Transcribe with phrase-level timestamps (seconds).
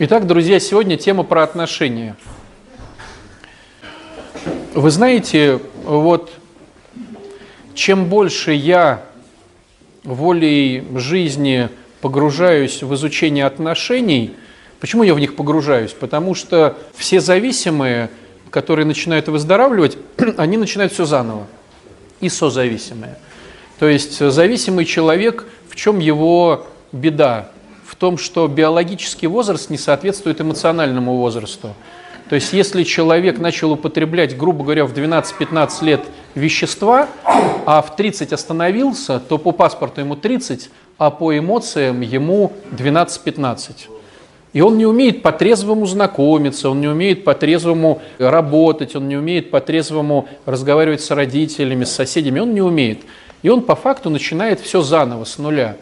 [0.00, 2.14] Итак, друзья, сегодня тема про отношения.
[4.72, 6.30] Вы знаете, вот
[7.74, 9.02] чем больше я
[10.04, 11.68] волей жизни
[12.00, 14.36] погружаюсь в изучение отношений,
[14.78, 15.94] почему я в них погружаюсь?
[15.94, 18.08] Потому что все зависимые,
[18.50, 19.98] которые начинают выздоравливать,
[20.36, 21.48] они начинают все заново.
[22.20, 23.18] И созависимые.
[23.80, 27.50] То есть зависимый человек, в чем его беда?
[27.88, 31.70] В том, что биологический возраст не соответствует эмоциональному возрасту.
[32.28, 36.02] То есть если человек начал употреблять, грубо говоря, в 12-15 лет
[36.34, 37.08] вещества,
[37.64, 43.88] а в 30 остановился, то по паспорту ему 30, а по эмоциям ему 12-15.
[44.52, 50.28] И он не умеет по-трезвому знакомиться, он не умеет по-трезвому работать, он не умеет по-трезвому
[50.44, 53.00] разговаривать с родителями, с соседями, он не умеет.
[53.42, 55.76] И он по факту начинает все заново, с нуля.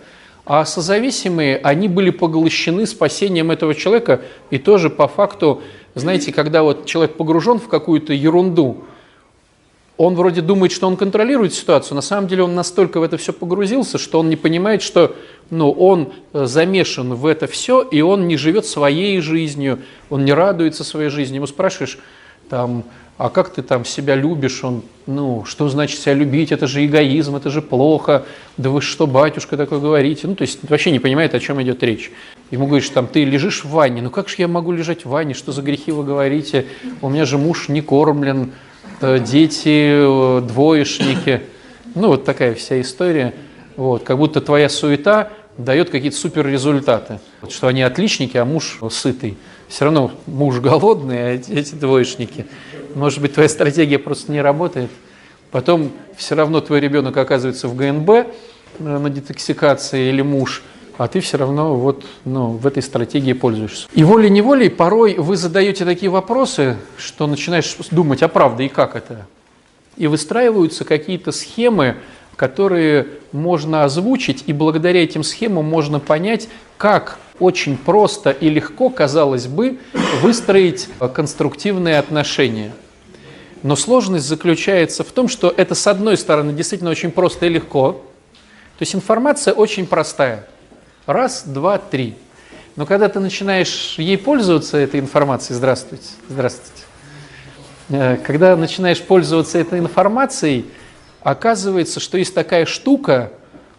[0.47, 5.61] А созависимые, они были поглощены спасением этого человека, и тоже по факту,
[5.97, 8.85] знаете, когда вот человек погружен в какую-то ерунду,
[9.97, 13.33] он вроде думает, что он контролирует ситуацию, на самом деле он настолько в это все
[13.33, 15.17] погрузился, что он не понимает, что
[15.51, 20.33] ну, он э, замешан в это все, и он не живет своей жизнью, он не
[20.33, 21.37] радуется своей жизни.
[21.37, 21.99] Ему спрашиваешь,
[22.49, 22.85] там,
[23.19, 27.37] а как ты там себя любишь, он, ну, что значит себя любить, это же эгоизм,
[27.37, 28.27] это же плохо,
[28.59, 31.83] да вы что, батюшка, такое говорите, ну, то есть вообще не понимает, о чем идет
[31.83, 32.13] речь.
[32.51, 35.33] Ему говоришь, там, ты лежишь в ванне, ну, как же я могу лежать в ванне,
[35.33, 36.67] что за грехи вы говорите,
[37.01, 38.53] у меня же муж не кормлен,
[39.01, 41.43] э, дети, э, двоечники,
[41.95, 43.33] ну, вот такая вся история,
[43.77, 49.39] вот, как будто твоя суета дает какие-то супер результаты, что они отличники, а муж сытый.
[49.69, 52.47] Все равно муж голодный, а эти двоечники.
[52.97, 54.91] Может быть, твоя стратегия просто не работает.
[55.51, 58.25] Потом все равно твой ребенок оказывается в ГНБ э,
[58.79, 60.63] на детоксикации или муж,
[60.97, 63.87] а ты все равно вот, ну, в этой стратегии пользуешься.
[63.93, 69.27] И волей-неволей порой вы задаете такие вопросы, что начинаешь думать, а правда и как это?
[69.99, 71.97] И выстраиваются какие-то схемы,
[72.35, 76.49] которые можно озвучить, и благодаря этим схемам можно понять,
[76.79, 79.81] как очень просто и легко, казалось бы,
[80.23, 82.73] выстроить конструктивные отношения.
[83.67, 87.95] Но сложность заключается в том, что это, с одной стороны, действительно очень просто и легко.
[87.95, 90.47] То есть информация очень простая.
[91.05, 92.15] Раз, два, три.
[92.77, 96.83] Но когда ты начинаешь ей пользоваться, этой информацией, здравствуйте, здравствуйте,
[97.89, 100.67] э, когда начинаешь пользоваться этой информацией,
[101.25, 103.33] оказывается, что есть такая штука,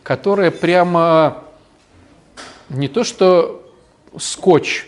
[0.04, 1.46] которая прямо
[2.68, 3.72] не то что
[4.20, 4.86] скотч,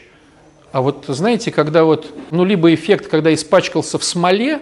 [0.74, 4.60] а вот знаете, когда вот, ну, либо эффект, когда испачкался в смоле,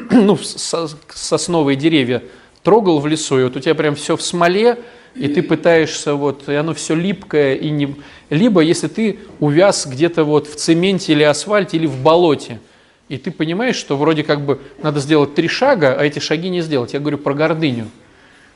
[0.10, 2.22] ну, сосновые деревья
[2.62, 4.78] трогал в лесу, и вот у тебя прям все в смоле,
[5.14, 7.96] и ты пытаешься, вот, и оно все липкое, и не...
[8.30, 12.60] Либо если ты увяз где-то вот в цементе или асфальте, или в болоте–
[13.12, 16.62] и ты понимаешь, что вроде как бы надо сделать три шага, а эти шаги не
[16.62, 16.94] сделать.
[16.94, 17.84] Я говорю про гордыню.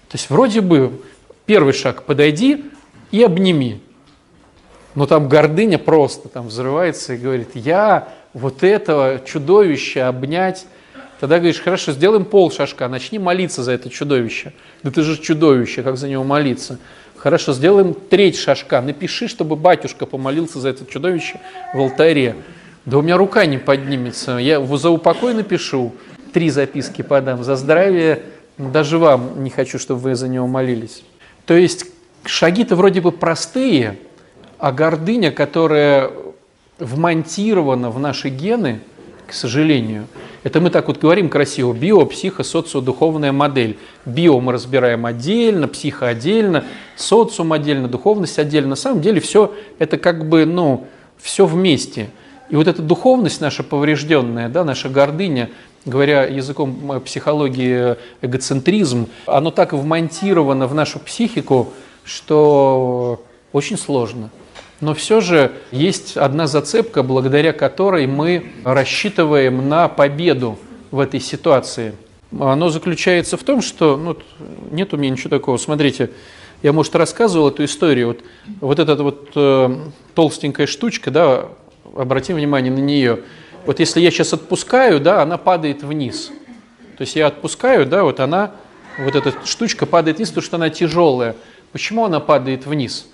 [0.08, 1.02] То есть вроде бы
[1.44, 2.64] первый шаг– подойди
[3.10, 3.82] и обними.
[4.94, 10.66] Но там гордыня просто там взрывается и говорит, я вот этого чудовища обнять.
[11.20, 14.52] Тогда говоришь, хорошо, сделаем пол шажка, начни молиться за это чудовище.
[14.82, 16.78] Да ты же чудовище, как за него молиться?
[17.16, 21.40] Хорошо, сделаем треть шажка, напиши, чтобы батюшка помолился за это чудовище
[21.74, 22.36] в алтаре.
[22.84, 24.36] Да у меня рука не поднимется.
[24.36, 25.94] Я за упокой напишу,
[26.32, 28.22] три записки подам, за здравие
[28.58, 31.02] даже вам не хочу, чтобы вы за него молились.
[31.44, 31.86] То есть
[32.24, 33.98] шаги-то вроде бы простые,
[34.58, 36.10] а гордыня, которая
[36.78, 38.80] вмонтирована в наши гены,
[39.26, 40.06] к сожалению,
[40.42, 43.78] это мы так вот говорим красиво, био, психо, социо-духовная модель.
[44.04, 46.64] Био мы разбираем отдельно, психо отдельно,
[46.96, 48.70] социум отдельно, духовность отдельно.
[48.70, 50.86] На самом деле все это как бы, ну,
[51.18, 52.10] все вместе–
[52.48, 55.50] и вот эта духовность наша поврежденная, да, наша гордыня,
[55.84, 61.72] говоря языком психологии эгоцентризм, оно так вмонтировано в нашу психику,
[62.04, 63.22] что
[63.52, 64.30] очень сложно.
[64.80, 70.58] Но все же есть одна зацепка, благодаря которой мы рассчитываем на победу
[70.90, 71.94] в этой ситуации.
[72.38, 74.16] Оно заключается в том, что ну,
[74.70, 75.56] нет у меня ничего такого.
[75.56, 76.10] Смотрите,
[76.62, 78.08] я, может, рассказывал эту историю.
[78.08, 78.20] Вот,
[78.60, 79.76] вот эта вот э,
[80.14, 81.48] толстенькая штучка, да,
[81.96, 83.20] обратим внимание на нее.
[83.64, 86.30] Вот если я сейчас отпускаю, да, она падает вниз.
[86.98, 88.52] То есть я отпускаю, да, вот она,
[88.98, 91.36] вот эта штучка падает вниз, потому что она тяжелая.
[91.72, 93.06] Почему она падает вниз?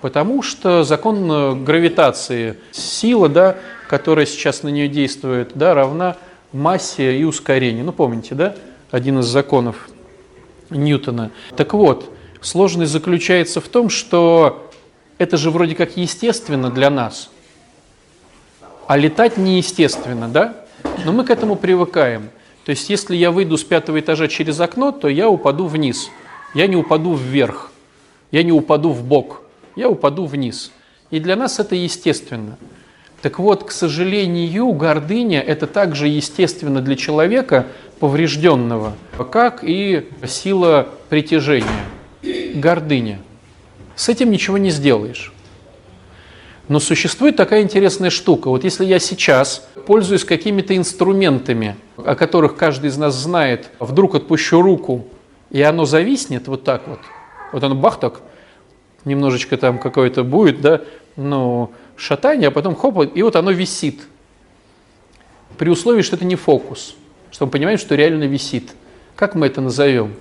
[0.00, 3.56] Потому что закон э, гравитации, сила, да,
[3.88, 6.16] которая сейчас на нее действует, да, равна
[6.52, 7.84] массе и ускорению.
[7.84, 8.54] Ну, помните, да,
[8.90, 9.88] один из законов
[10.70, 11.30] Ньютона.
[11.56, 14.70] Так вот, сложность заключается в том, что
[15.18, 17.30] это же вроде как естественно для нас–
[18.90, 20.64] А летать неестественно, да?
[21.04, 22.30] Но мы к этому привыкаем.
[22.64, 26.10] То есть, если я выйду с пятого этажа через окно, то я упаду вниз.
[26.54, 27.70] Я не упаду вверх.
[28.32, 29.42] Я не упаду в бок.
[29.76, 30.72] Я упаду вниз.
[31.10, 32.56] И для нас это естественно.
[33.22, 37.66] Так вот, к сожалению, гордыня– это также естественно для человека
[37.98, 38.94] поврежденного,
[39.30, 41.84] как и сила притяжения.
[42.54, 43.20] Гордыня.
[43.94, 45.32] С этим ничего не сделаешь.
[46.68, 48.48] Но существует такая интересная штука.
[48.48, 54.62] Вот если я сейчас пользуюсь какими-то инструментами, о которых каждый из нас знает, вдруг отпущу
[54.62, 55.04] руку,
[55.50, 57.00] и оно зависнет вот так вот,
[57.52, 58.22] вот оно бах так,
[59.04, 60.82] немножечко там какое-то будет, да,
[61.16, 64.00] ну, шатание, а потом хоп, и вот оно висит.
[65.58, 66.94] При условии, что это не фокус,
[67.30, 68.72] что мы понимаем, что реально висит.
[69.16, 70.14] Как мы это назовем?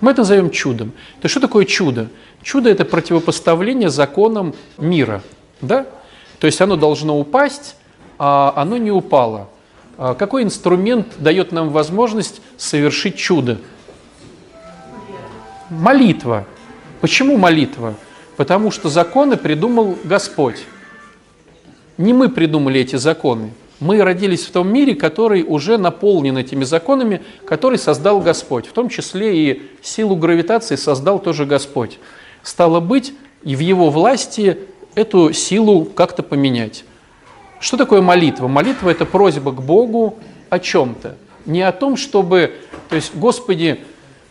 [0.00, 0.92] Мы это назовем чудом.
[1.22, 2.08] То что такое чудо?
[2.42, 5.22] Чудо– это противопоставление законам мира–
[5.60, 5.86] да?
[6.38, 7.76] То есть оно должно упасть,
[8.18, 9.48] а оно не упало.
[9.96, 13.58] А какой инструмент дает нам возможность совершить чудо?
[15.70, 16.46] Молитва.
[17.04, 17.96] Почему молитва?
[18.38, 20.64] Потому что законы придумал Господь.
[21.98, 23.50] Не мы придумали эти законы.
[23.78, 28.66] Мы родились в том мире, который уже наполнен этими законами, который создал Господь.
[28.66, 31.98] В том числе и силу гравитации создал тоже Господь.
[32.42, 33.12] Стало быть,
[33.42, 34.56] и в его власти
[34.94, 36.86] эту силу как-то поменять.
[37.60, 38.48] Что такое молитва?
[38.48, 40.16] Молитва– это просьба к Богу
[40.48, 41.18] о чем-то.
[41.44, 42.54] Не о том, чтобы,
[42.88, 43.84] то есть, Господи,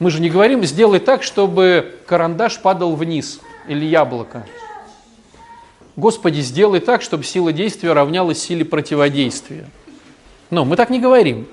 [0.04, 4.46] мы же не говорим, сделай так, чтобы карандаш падал вниз или яблоко.
[5.96, 9.66] Господи, сделай так, чтобы сила действия равнялась силе противодействия.
[10.50, 11.48] Но мы так не говорим.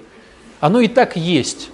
[0.61, 1.71] Оно и так есть.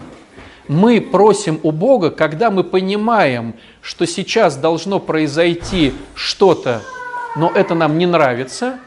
[0.69, 6.82] Мы просим у Бога, когда мы понимаем, что сейчас должно произойти что-то
[7.37, 8.79] но это нам не нравится,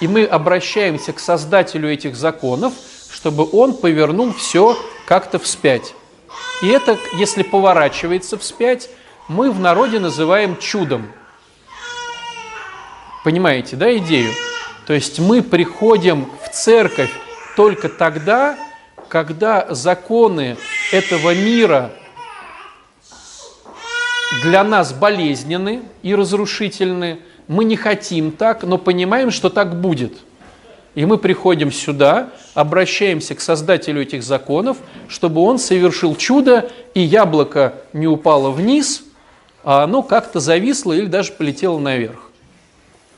[0.00, 2.72] и мы обращаемся к создателю этих законов,
[3.10, 5.94] чтобы он повернул все как-то вспять.
[6.62, 8.90] И это, если поворачивается вспять,
[9.28, 11.12] мы в народе называем чудом.
[13.24, 14.32] Понимаете, да, идею?
[14.86, 17.10] То есть мы приходим в церковь
[17.56, 18.58] только тогда,
[19.08, 20.56] когда законы
[20.92, 21.92] этого мира
[24.42, 30.18] для нас болезненны и разрушительны, мы не хотим так, но понимаем, что так будет.
[30.98, 37.74] И мы приходим сюда, обращаемся к создателю этих законов, чтобы он совершил чудо, и яблоко
[37.92, 39.04] не упало вниз,
[39.62, 42.32] а оно как-то зависло или даже полетело наверх.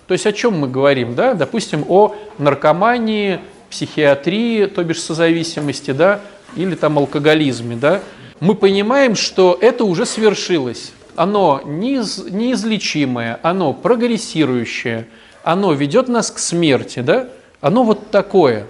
[0.08, 1.14] То есть о чем мы говорим?
[1.14, 1.32] Да?
[1.32, 3.40] Допустим, о наркомании,
[3.70, 6.20] психиатрии, то бишь созависимости, да?
[6.56, 7.76] или там алкоголизме.
[7.76, 8.02] Да?
[8.40, 15.06] Мы понимаем, что это уже свершилось оно неиз, неизлечимое, оно прогрессирующее,
[15.42, 17.28] оно ведет нас к смерти, да?
[17.60, 18.66] Оно вот такое.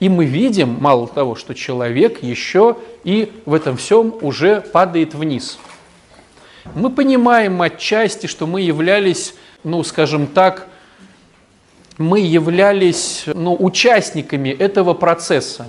[0.00, 5.58] И мы видим, мало того, что человек еще и в этом всем уже падает вниз.
[6.74, 10.66] Мы понимаем отчасти, что мы являлись, ну, скажем так,
[11.96, 15.68] мы являлись ну, участниками этого процесса.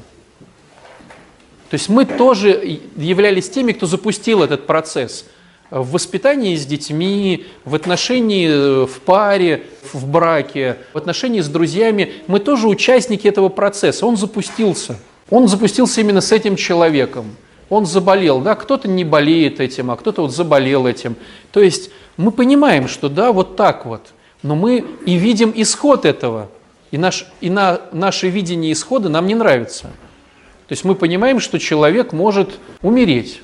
[1.70, 5.26] То есть мы тоже являлись теми, кто запустил этот процесс
[5.72, 9.64] в воспитании с детьми, в отношении э, в паре,
[9.94, 12.14] в браке, в отношении с друзьями.
[12.28, 14.06] Мы тоже участники этого процесса.
[14.06, 14.98] Он запустился.
[15.30, 17.36] Он запустился именно с этим человеком.
[17.70, 21.16] Он заболел, да, кто-то не болеет этим, а кто-то вот заболел этим.
[21.52, 24.02] То есть мы понимаем, что да, вот так вот,
[24.44, 26.50] но мы и видим исход этого.
[26.92, 29.88] И, наш, и на, наше видение исхода нам не нравится.
[30.68, 33.42] То есть мы понимаем, что человек может умереть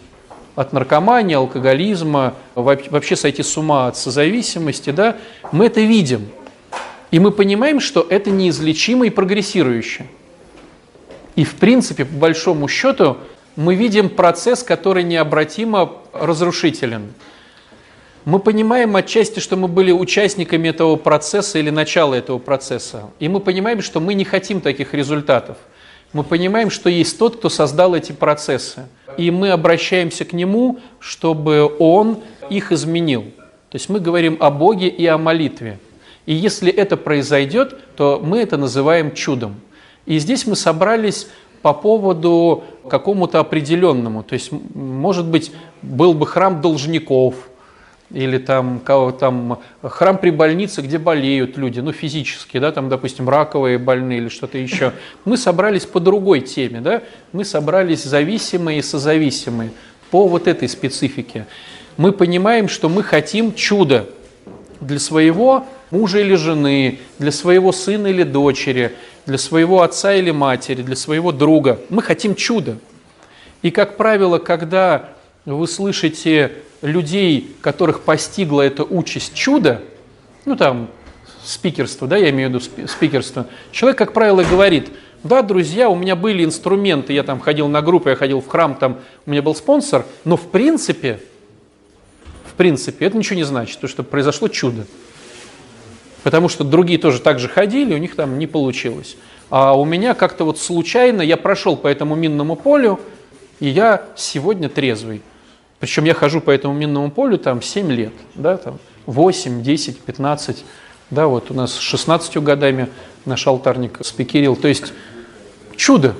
[0.62, 5.18] от наркомании, алкоголизма, вообще сойти с ума от созависимости, да,
[5.51, 6.30] мы это видим.
[7.12, 10.06] И мы понимаем, что это неизлечимо и прогрессирующе.
[11.36, 13.18] И в принципе, по большому счету,
[13.56, 17.13] мы видим процесс, который необратимо разрушителен.
[18.24, 23.10] Мы понимаем отчасти, что мы были участниками этого процесса или начала этого процесса.
[23.20, 25.58] И мы понимаем, что мы не хотим таких результатов.
[26.13, 28.86] Мы понимаем, что есть тот, кто создал эти процессы
[29.18, 33.24] и мы обращаемся к Нему, чтобы Он их изменил.
[33.70, 35.80] То есть мы говорим о Боге и о молитве.
[36.25, 39.56] И если это произойдет, то мы это называем чудом.
[40.06, 41.27] И здесь мы собрались
[41.62, 44.24] по поводу какому-то определенному.
[44.24, 45.51] То есть, может быть,
[45.82, 47.36] был бы храм должников–
[48.13, 48.82] или там,
[49.20, 54.30] там храм при больнице, где болеют люди, ну физически, да, там, допустим, раковые больные или
[54.30, 54.94] что-то еще.
[55.25, 57.01] Мы собрались по другой теме, да,
[57.32, 59.72] мы собрались зависимые и созависимые
[60.10, 61.48] по вот этой специфике.
[61.98, 64.08] Мы понимаем, что мы хотим чуда
[64.80, 68.94] для своего мужа или жены, для своего сына или дочери,
[69.25, 71.80] для своего отца или матери, для своего друга.
[71.89, 72.77] Мы хотим чуда.
[73.62, 75.10] И, как правило, когда
[75.46, 79.82] вы слышите людей, которых постигла эта участь чуда,
[80.46, 80.90] ну там
[81.44, 84.90] спикерство, да, я имею в виду спикерство, человек, как правило, говорит,
[85.24, 88.76] да, друзья, у меня были инструменты, я там ходил на группы, я ходил в храм,
[88.76, 91.20] там у меня был спонсор, но в принципе,
[92.46, 94.86] в принципе, это ничего не значит, то, что произошло чудо.
[96.24, 99.18] Потому что другие тоже так же ходили, у них там не получилось.
[99.50, 103.00] А у меня как-то вот случайно я прошел по этому минному полю,
[103.60, 105.22] и я сегодня трезвый.
[105.82, 110.64] Причем я хожу по этому минному полю там 7 лет, да, там 8, 10, 15.
[111.10, 112.88] Да, вот у нас с 16 годами
[113.26, 114.56] наш алтарник спикерил.
[114.56, 114.94] То есть
[115.76, 116.14] чудо.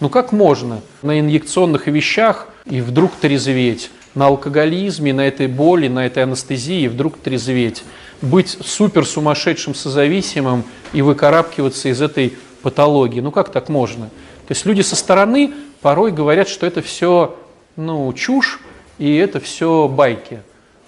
[0.00, 3.90] Ну как можно на инъекционных вещах и вдруг трезветь?
[4.14, 7.84] На алкоголизме, на этой боли, на этой анестезии вдруг трезветь?
[8.20, 13.20] Быть супер сумасшедшим созависимым и выкарабкиваться из этой патологии.
[13.20, 14.06] Ну как так можно?
[14.46, 17.36] То есть люди со стороны порой говорят, что это все
[17.76, 18.60] ну, чушь,
[19.00, 20.42] и это все байки.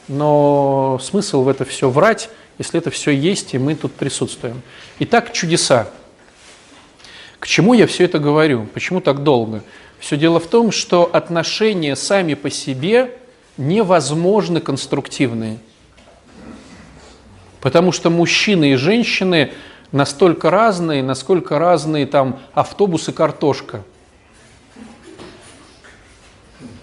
[0.07, 2.28] Но смысл в это все врать,
[2.59, 4.61] если это все есть, и мы тут присутствуем.
[4.99, 5.88] Итак, чудеса.
[7.38, 8.69] К чему я все это говорю?
[8.75, 9.64] Почему так долго?
[9.99, 13.16] Все дело в том, что отношения сами по себе
[13.57, 15.59] невозможно конструктивные.
[17.62, 19.52] Потому что мужчины и женщины
[19.90, 23.85] настолько разные, насколько разные там автобус и картошка–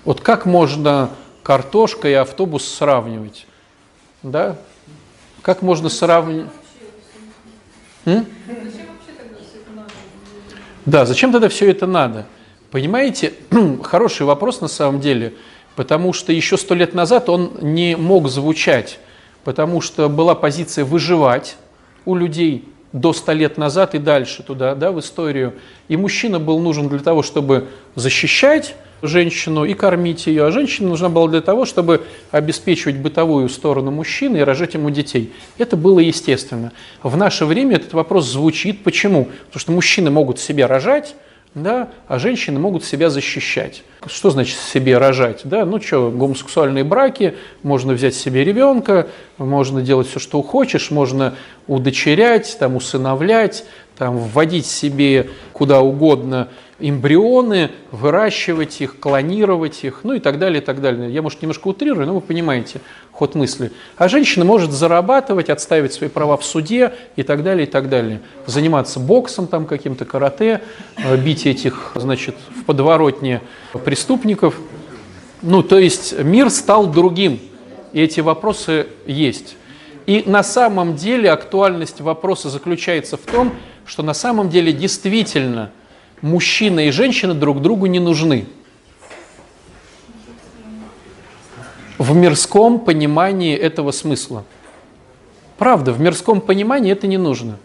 [0.09, 1.11] вот как можно
[1.43, 3.45] картошка и автобус сравнивать?
[4.23, 4.57] Да?
[5.43, 6.49] Как можно сравнивать?
[10.87, 12.25] Да, зачем тогда все это надо?
[12.71, 13.33] Понимаете,
[13.83, 15.35] хороший вопрос на самом деле,
[15.75, 18.97] потому что еще сто лет назад он не мог звучать,
[19.43, 21.55] потому что была позиция выживать
[22.05, 25.53] у людей до ста лет назад и дальше туда, да, в историю.
[25.87, 31.09] И мужчина был нужен для того, чтобы защищать, женщину и кормить ее, а женщина нужна
[31.09, 35.33] была для того, чтобы обеспечивать бытовую сторону мужчины и рожать ему детей.
[35.57, 36.71] Это было естественно.
[37.03, 38.83] В наше время этот вопрос звучит.
[38.83, 39.25] Почему?
[39.47, 41.15] Потому что мужчины могут себе рожать,
[41.55, 43.83] да, а женщины могут себя защищать.
[44.05, 45.41] Что значит себе рожать?
[45.43, 51.35] Да, ну что, гомосексуальные браки, можно взять себе ребенка, можно делать все, что хочешь, можно
[51.67, 53.65] удочерять, там, усыновлять,
[53.97, 56.49] там, вводить себе куда угодно
[56.79, 61.12] эмбрионы, выращивать их, клонировать их, ну и так далее, и так далее.
[61.12, 62.81] Я, может, немножко утрирую, но вы понимаете
[63.12, 63.71] ход мысли.
[63.98, 68.21] А женщина может зарабатывать, отставить свои права в суде и так далее, и так далее.
[68.45, 70.62] Заниматься боксом там каким-то, карате,
[70.98, 73.41] э, бить этих, значит, в подворотне
[73.83, 74.55] преступников.
[75.41, 77.39] Ну, то есть мир стал другим,
[77.91, 79.57] и эти вопросы есть.
[80.05, 83.53] И на самом деле актуальность вопроса заключается в том,
[83.86, 85.71] что на самом деле действительно–
[86.21, 88.45] мужчина и женщина друг другу не нужны.
[91.97, 94.45] В мирском понимании этого смысла.
[95.57, 97.57] Правда, в мирском понимании это не нужно.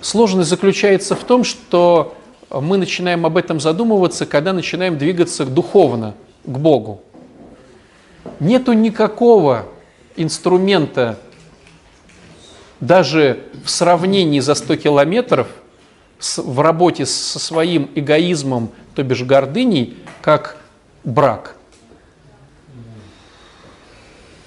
[0.00, 2.16] Сложность заключается в том, что
[2.50, 7.02] мы начинаем об этом задумываться, когда начинаем двигаться духовно, к Богу.
[8.40, 9.66] Нету никакого
[10.16, 11.18] инструмента,
[12.80, 15.48] даже в сравнении за 100 километров–
[16.18, 20.56] в работе со своим эгоизмом, то бишь гордыней, как
[21.04, 21.56] брак.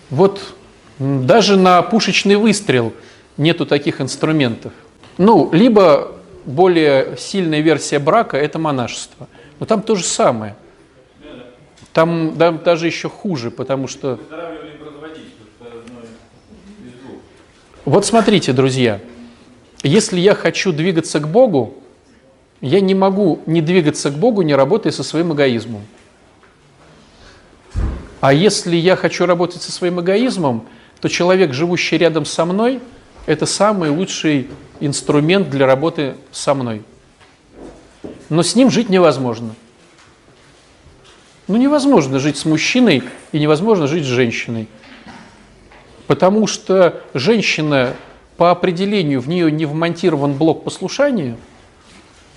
[0.10, 0.56] Вот
[0.98, 2.94] даже на пушечный выстрел
[3.38, 4.74] нету таких инструментов.
[5.18, 9.28] Ну, либо более сильная версия брака– это монашество.
[9.60, 10.56] Но там то же самое.
[11.94, 14.20] Там, там даже еще хуже, потому что...
[17.86, 19.00] Вот смотрите, друзья–
[19.84, 21.76] если я хочу двигаться к Богу,
[22.62, 25.82] я не могу не двигаться к Богу, не работая со своим эгоизмом.
[28.20, 30.68] А если я хочу работать со своим эгоизмом,
[31.00, 32.82] то человек, живущий рядом со мной,
[33.26, 34.50] это самый лучший
[34.82, 36.84] инструмент для работы со мной.
[38.28, 39.56] Но с ним жить невозможно.
[41.48, 44.68] Ну невозможно жить с мужчиной и невозможно жить с женщиной.
[46.06, 47.96] Потому что женщина
[48.40, 51.36] по определению в нее не вмонтирован блок послушания,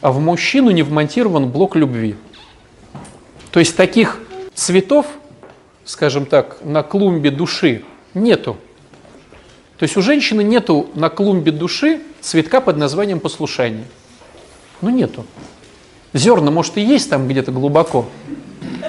[0.01, 2.17] а в мужчину не вмонтирован блок любви.
[3.53, 4.19] То есть таких
[4.53, 5.07] цветов,
[5.85, 8.57] скажем так, на клумбе души нету.
[9.79, 13.85] То есть у женщины нету на клумбе души цветка под названием послушание.
[14.81, 15.25] Ну нету.
[16.13, 18.09] Зерна, может, и есть там где-то глубоко,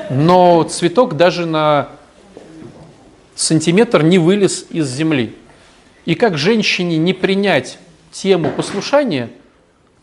[0.09, 1.89] но цветок даже на
[3.35, 5.35] сантиметр не вылез из земли.
[6.05, 7.77] И как женщине не принять
[8.11, 9.29] тему послушания,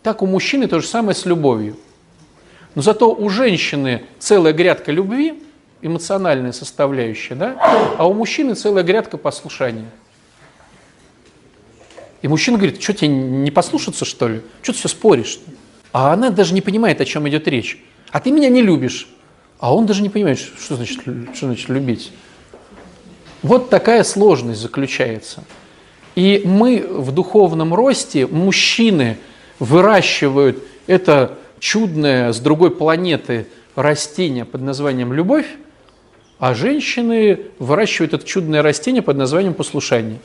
[0.02, 1.76] так у мужчины то же самое с любовью.
[2.74, 5.42] Но зато у женщины целая грядка любви,
[5.82, 7.56] эмоциональная составляющая, да?
[7.98, 9.90] а у мужчины целая грядка послушания.
[12.22, 14.42] И мужчина говорит, что тебе не послушаться, что ли?
[14.62, 15.40] Что ты все споришь?
[15.92, 17.82] А она даже не понимает, о чем идет речь.
[18.10, 19.08] А ты меня не любишь.
[19.58, 22.12] А он даже не понимает, что значит, что значит любить.
[23.42, 25.44] Вот такая сложность заключается.
[26.14, 29.18] И мы в духовном росте, мужчины
[29.58, 35.46] выращивают это чудное с другой планеты растение под названием любовь,
[36.38, 40.18] а женщины выращивают это чудное растение под названием послушание.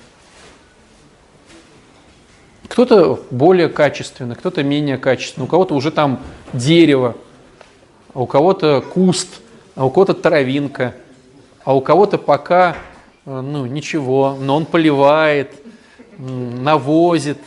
[2.67, 6.19] Кто-то более качественно, кто-то менее качественно, у кого-то уже там
[6.53, 7.15] дерево,
[8.13, 9.41] а у кого-то куст,
[9.75, 10.95] а у кого-то травинка,
[11.63, 12.77] а у кого-то пока
[13.25, 15.53] э, ну, ничего, но он поливает,
[16.17, 17.37] навозит,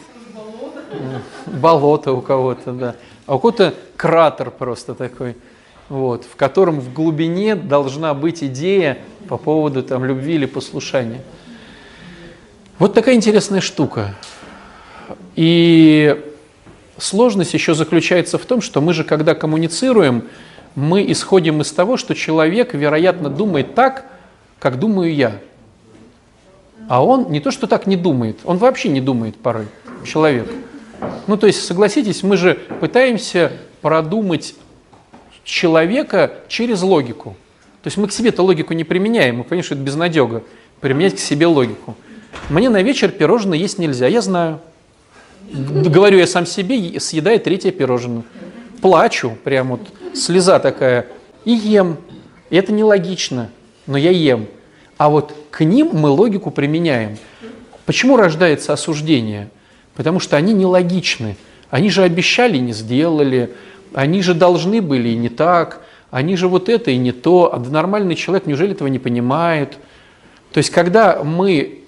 [1.47, 2.95] болото у кого-то, да.
[3.27, 5.37] А у кого-то кратер просто такой,
[5.89, 8.99] вот, в котором в глубине должна быть идея
[9.29, 11.21] по поводу там, любви или послушания.
[12.79, 14.15] Вот такая интересная штука.
[15.35, 16.25] И
[16.97, 20.25] сложность еще заключается в том, что мы же, когда коммуницируем,
[20.75, 24.07] мы исходим из того, что человек, вероятно, думает так,
[24.59, 25.39] как думаю я.
[26.89, 29.67] А он не то, что так не думает, он вообще не думает порой,
[30.05, 30.51] человек.
[31.27, 33.53] Ну, то есть, согласитесь, мы же пытаемся
[33.83, 34.55] продумать
[35.45, 37.37] человека через логику.
[37.83, 40.43] То есть мы к себе-то логику не применяем, мы понимаем, что это безнадега,
[40.81, 41.95] применять к себе логику.
[42.49, 44.61] Мне на вечер пирожное есть нельзя, я знаю.
[45.53, 48.23] Говорю я сам себе, съедаю третье пирожное.
[48.83, 49.81] Плачу, прям вот
[50.15, 51.07] слеза такая,
[51.45, 51.99] и ем.
[52.51, 53.51] И это нелогично,
[53.87, 54.47] но я ем.
[54.99, 57.17] А вот к ним мы логику применяем.
[57.87, 59.49] Почему рождается осуждение?
[59.95, 61.37] Потому что они нелогичны.
[61.71, 63.55] Они же обещали, не сделали.
[63.95, 65.83] Они же должны были и не так.
[66.11, 67.55] Они же вот это и не то.
[67.55, 69.79] А нормальный человек неужели этого не понимает?
[70.53, 71.85] То есть, когда мы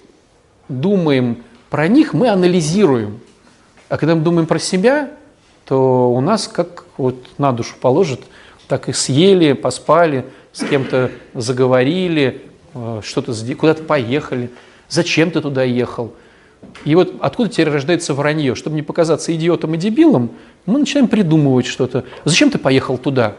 [0.69, 3.19] думаем про них, мы анализируем.
[3.89, 5.11] А когда мы думаем про себя,
[5.65, 8.21] то у нас как вот на душу положит,
[8.67, 12.50] так и съели, поспали, с кем-то заговорили,
[13.03, 14.51] что-то куда-то поехали.
[14.89, 16.13] Зачем ты туда ехал?
[16.85, 18.55] И вот откуда теперь рождается вранье?
[18.55, 20.31] Чтобы не показаться идиотом и дебилом,
[20.65, 22.05] мы начинаем придумывать что-то.
[22.23, 23.35] Зачем ты поехал туда?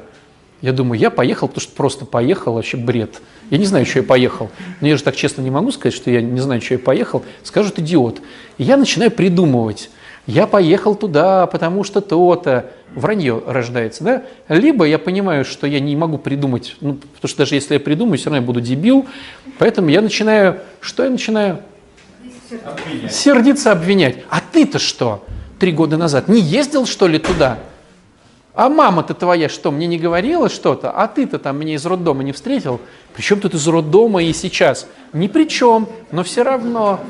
[0.60, 3.20] Я думаю, я поехал, потому что просто поехал, вообще бред.
[3.50, 4.48] Я не знаю, что я поехал.
[4.80, 7.24] Но я же так честно не могу сказать, что я не знаю, что я поехал.
[7.42, 8.22] Скажут идиот.
[8.58, 9.90] И я начинаю придумывать
[10.26, 12.70] я поехал туда, потому что то-то.
[12.94, 14.22] Вранье рождается, да?
[14.48, 18.18] Либо я понимаю, что я не могу придумать, ну, потому что даже если я придумаю,
[18.18, 19.06] все равно я буду дебил,
[19.58, 21.60] поэтому я начинаю, что я начинаю?
[22.64, 23.14] Обвинять.
[23.14, 24.18] Сердиться, обвинять.
[24.28, 25.24] А ты-то что?
[25.58, 27.58] Три года назад не ездил, что ли, туда?
[28.54, 30.90] А мама-то твоя что, мне не говорила что-то?
[30.90, 32.80] А ты-то там меня из роддома не встретил?
[33.14, 34.86] Причем тут из роддома и сейчас?
[35.14, 37.00] Ни при чем, но все равно.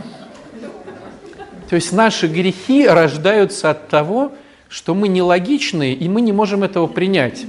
[1.73, 4.33] То есть наши грехи рождаются от того,
[4.69, 7.47] что мы нелогичные, и мы не можем этого принять.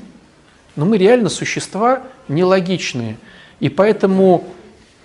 [0.78, 3.18] Но мы реально существа нелогичные.
[3.60, 4.46] И поэтому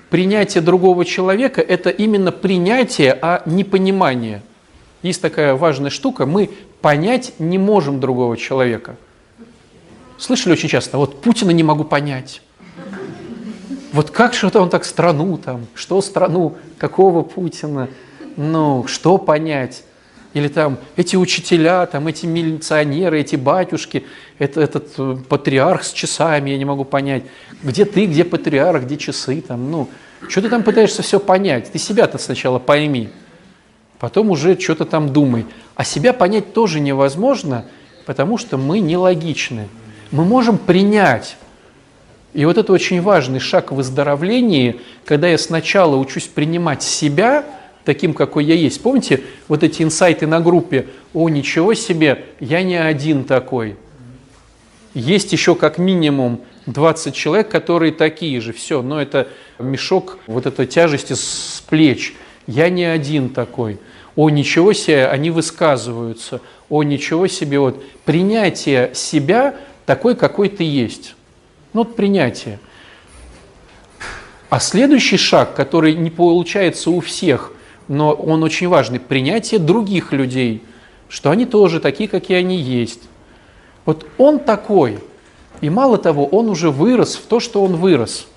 [0.08, 4.40] принятие другого человека– это именно принятие, а не понимание.
[5.02, 6.50] Есть такая важная штука, мы
[6.80, 8.94] понять не можем другого человека.
[10.16, 12.40] Слышали очень часто, вот Путина не могу понять.
[13.92, 17.88] Вот как что-то он так страну там, что страну, какого Путина–
[18.38, 19.82] ну, что понять?
[20.32, 24.04] Или там эти учителя, там эти милиционеры, эти батюшки,
[24.38, 27.24] это, этот э, патриарх с часами, я не могу понять.
[27.64, 29.88] Где ты, где патриарх, где часы там, ну,
[30.28, 31.72] что ты там пытаешься все понять?
[31.72, 33.08] Ты себя-то сначала пойми,
[33.98, 35.44] потом уже что-то там думай.
[35.74, 37.64] А себя понять тоже невозможно,
[38.06, 39.66] потому что мы нелогичны.
[40.12, 41.36] Мы можем принять.
[42.34, 47.44] И вот это очень важный шаг в выздоровлении, когда я сначала учусь принимать себя–
[47.88, 48.82] таким, какой я есть.
[48.82, 50.88] Помните вот эти инсайты на группе?
[51.14, 53.76] О, ничего себе, я не один такой.
[54.92, 58.52] Есть еще как минимум 20 человек, которые такие же.
[58.52, 62.14] Все, но это мешок вот этой тяжести с плеч.
[62.46, 63.78] Я не один такой.
[64.16, 66.42] О, ничего себе, они высказываются.
[66.68, 69.54] О, ничего себе, вот принятие себя
[69.86, 71.14] такой, какой ты есть.
[71.72, 72.58] Ну, вот принятие.
[74.50, 77.52] А следующий шаг, который не получается у всех,
[77.88, 80.62] но он очень важный, принятие других людей,
[81.08, 83.00] что они тоже такие, какие они есть.
[83.86, 84.98] Вот он такой,
[85.62, 88.28] и мало того, он уже вырос в то, что он вырос.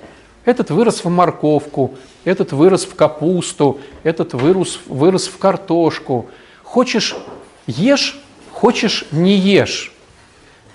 [0.46, 6.30] Этот вырос в морковку, этот вырос в капусту, этот вырос, вырос в картошку.
[6.64, 7.16] Хочешь–
[7.68, 8.20] ешь,
[8.52, 9.94] хочешь– не ешь.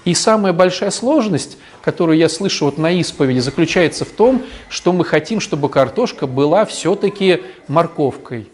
[0.05, 5.05] И самая большая сложность, которую я слышу вот на исповеди, заключается в том, что мы
[5.05, 8.49] хотим, чтобы картошка была все-таки морковкой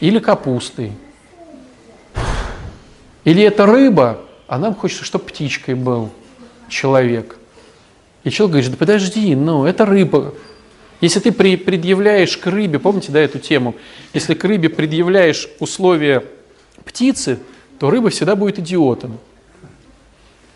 [0.00, 0.92] или капустой.
[3.24, 6.10] Или это рыба, а нам хочется, чтобы птичкой был
[6.68, 7.36] человек.
[8.24, 10.34] И человек говорит, да подожди, ну это рыба.
[11.00, 13.74] Если ты предъявляешь к рыбе, помните, да, эту тему,
[14.14, 16.24] если к рыбе предъявляешь условия
[16.84, 17.38] птицы,
[17.78, 19.18] то рыба всегда будет идиотом,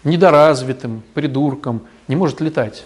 [0.04, 2.84] недоразвитым, придурком, не может летать.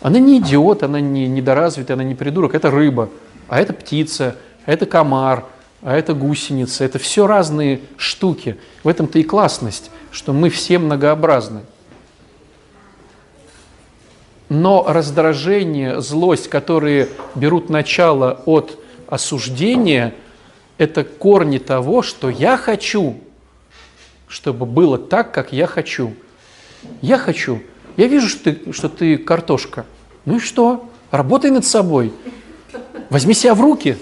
[0.00, 3.10] Она не идиот, она не недоразвитая, она не придурок, это рыба,
[3.48, 5.46] а это птица, это комар,
[5.82, 6.84] а это гусеница.
[6.84, 8.56] Это все разные штуки.
[8.84, 11.62] В этом-то и классность, что мы все многообразны.
[14.48, 20.14] Но раздражение, злость, которые берут начало от осуждения,
[20.78, 23.18] это корни того, что я хочу,
[24.28, 26.14] чтобы было так, как я хочу.
[27.00, 27.62] Я хочу.
[27.96, 29.86] Я вижу, что ты, что ты картошка.
[30.24, 30.88] Ну и что?
[31.10, 32.12] Работай над собой.
[33.10, 33.98] Возьми себя в руки.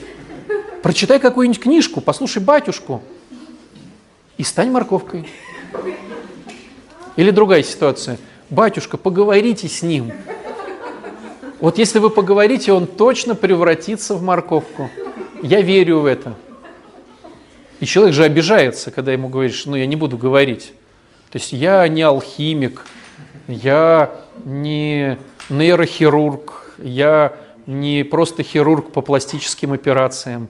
[0.82, 3.02] Прочитай какую-нибудь книжку, послушай батюшку
[4.38, 5.28] и стань морковкой.
[7.16, 8.18] Или другая ситуация.
[8.48, 10.12] Батюшка, поговорите с ним.
[11.60, 14.88] Вот если вы поговорите, он точно превратится в морковку.
[15.42, 16.34] Я верю в это.
[17.80, 20.72] И человек же обижается, когда ему говоришь, ну я не буду говорить.
[21.30, 22.86] То есть я не алхимик,
[23.46, 24.10] я
[24.44, 25.18] не
[25.50, 27.34] нейрохирург, я
[27.66, 30.48] не просто хирург по пластическим операциям.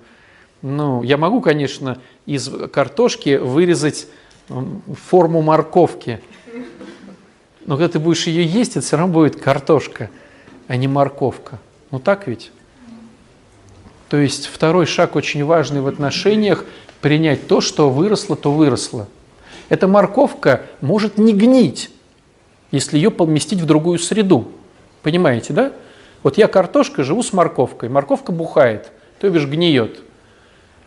[0.63, 4.07] Ну, я могу, конечно, из картошки вырезать
[4.49, 6.21] форму морковки,
[7.67, 10.11] но когда ты будешь ее есть, это все равно будет картошка,
[10.67, 11.59] а не морковка.
[11.91, 12.51] Ну так ведь?
[14.09, 16.65] То есть второй шаг очень важный в отношениях–
[17.01, 19.09] принять то, что выросло, то выросло.
[19.69, 21.91] Эта морковка может не гнить,
[22.71, 24.49] если ее поместить в другую среду.
[25.03, 25.73] Понимаете, да?
[26.23, 27.89] Вот я картошка, живу с морковкой.
[27.89, 30.03] Морковка бухает, то бишь гниет.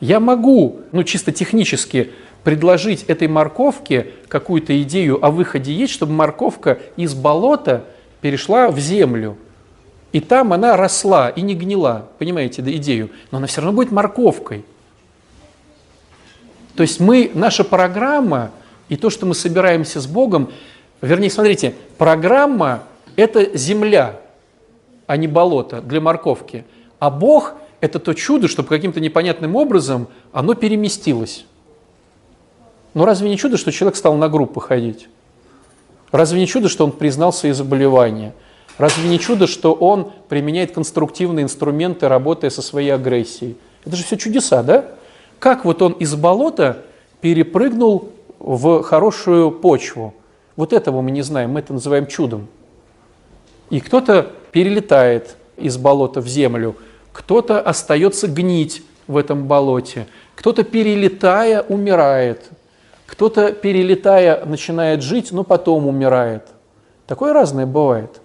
[0.03, 2.11] Я могу, ну чисто технически,
[2.43, 7.85] предложить этой морковке какую-то идею о выходе есть, чтобы морковка из болота
[8.19, 9.37] перешла в землю.
[10.11, 13.11] И там она росла и не гнила, понимаете, да, идею.
[13.31, 14.65] Но она все равно будет морковкой.
[16.75, 18.51] То есть мы, наша программа
[18.89, 20.51] и то, что мы собираемся с Богом,
[20.99, 22.83] вернее, смотрите, программа–
[23.15, 24.19] это земля,
[25.07, 26.65] а не болото для морковки.
[26.99, 31.45] А Бог это то чудо, чтобы каким-то непонятным образом оно переместилось.
[32.93, 35.09] Но разве не чудо, что человек стал на группы ходить?
[36.09, 38.33] Разве не чудо, что он признал свои заболевания?
[38.77, 43.57] Разве не чудо, что он применяет конструктивные инструменты, работая со своей агрессией?
[43.83, 44.85] Это же все чудеса, да?
[45.39, 46.85] Как вот он из болота
[47.19, 50.13] перепрыгнул в хорошую почву?
[50.55, 52.47] Вот этого мы не знаем, мы это называем чудом.
[53.69, 56.77] И кто-то перелетает из болота в землю–
[57.13, 62.49] кто-то остается гнить в этом болоте, кто-то перелетая умирает,
[63.05, 66.43] кто-то перелетая начинает жить, но потом умирает.
[67.07, 68.19] Такое разное бывает.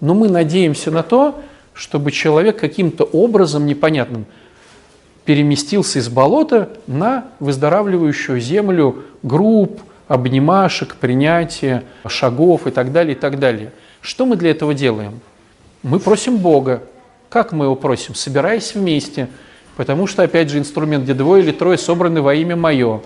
[0.00, 1.40] Но мы надеемся на то,
[1.72, 4.26] чтобы человек каким-то образом непонятным
[5.24, 13.38] переместился из болота на выздоравливающую землю групп, обнимашек, принятия, шагов и так далее, и так
[13.38, 13.72] далее.
[14.00, 15.20] Что мы для этого делаем?
[15.82, 16.82] Мы просим Бога,
[17.28, 18.14] как мы его просим?
[18.14, 19.28] Собираясь вместе,
[19.76, 23.02] потому что, опять же, инструмент, где двое или трое собраны во имя мое.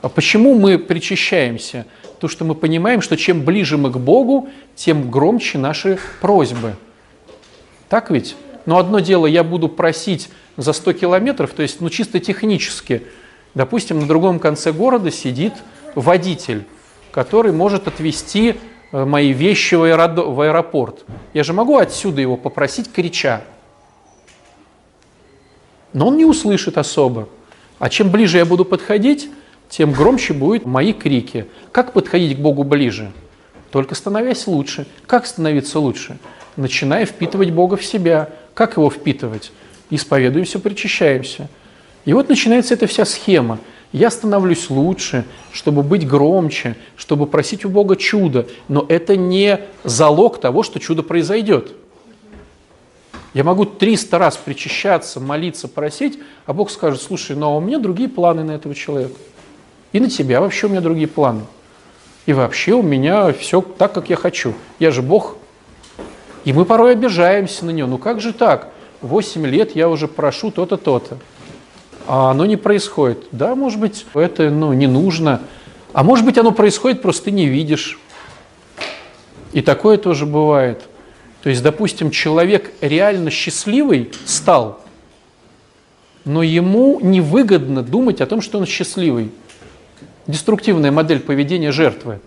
[0.00, 1.86] А почему мы причащаемся?
[2.20, 6.76] То, что мы понимаем, что чем ближе мы к Богу, тем громче наши просьбы.
[7.88, 8.36] Так ведь?
[8.66, 13.02] Но одно дело, я буду просить за 100 километров, то есть ну, чисто технически.
[13.54, 15.52] Допустим, на другом конце города сидит
[15.94, 16.64] водитель,
[17.10, 18.56] который может отвезти
[18.94, 21.04] мои вещи в аэропорт.
[21.32, 23.42] Я же могу отсюда его попросить, крича.
[25.92, 27.28] Но он не услышит особо.
[27.80, 29.28] А чем ближе я буду подходить,
[29.68, 31.46] тем громче будут мои крики.
[31.72, 33.10] Как подходить к Богу ближе?
[33.72, 34.86] Только становясь лучше.
[35.06, 36.18] Как становиться лучше?
[36.54, 38.30] Начиная впитывать Бога в себя.
[38.54, 39.50] Как его впитывать?
[39.90, 41.48] Исповедуемся, причащаемся.
[42.04, 43.58] И вот начинается эта вся схема–
[43.94, 50.40] я становлюсь лучше, чтобы быть громче, чтобы просить у Бога чудо, но это не залог
[50.40, 51.72] того, что чудо произойдет.
[53.34, 58.08] Я могу 300 раз причащаться, молиться, просить, а Бог скажет, слушай, но у меня другие
[58.08, 59.14] планы на этого человека.
[59.92, 61.42] И на тебя вообще у меня другие планы.
[62.26, 64.54] И вообще у меня все так, как я хочу.
[64.80, 65.36] Я же Бог.
[66.44, 67.86] И мы порой обижаемся на нее.
[67.86, 68.70] Ну как же так?
[69.02, 71.18] 8 лет я уже прошу то-то, то-то.
[72.06, 73.24] А оно не происходит.
[73.32, 75.40] Да, может быть, это ну, не нужно.
[75.92, 77.98] А может быть, оно происходит, просто ты не видишь.
[79.52, 80.82] И такое тоже бывает.
[81.42, 84.80] То есть, допустим, человек реально счастливый стал,
[86.24, 89.30] но ему невыгодно думать о том, что он счастливый.
[90.26, 92.20] Деструктивная модель поведения жертвы.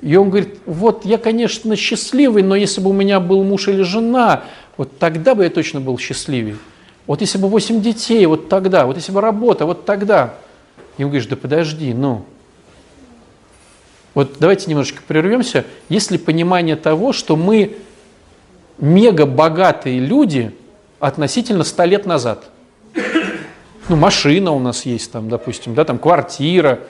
[0.00, 3.82] И он говорит, вот я, конечно, счастливый, но если бы у меня был муж или
[3.82, 4.44] жена,
[4.76, 6.56] вот тогда бы я точно был счастливее.
[7.06, 10.34] Вот если бы 8 детей, вот тогда, вот если бы работа, вот тогда.
[10.96, 12.24] И он говорит, да подожди, ну.
[14.14, 15.64] Вот давайте немножечко прервемся.
[15.88, 17.76] Есть ли понимание того, что мы
[18.78, 20.54] мега богатые люди
[20.98, 22.44] относительно 100 лет назад?
[23.88, 26.80] Ну, машина у нас есть там, допустим, да, там квартира,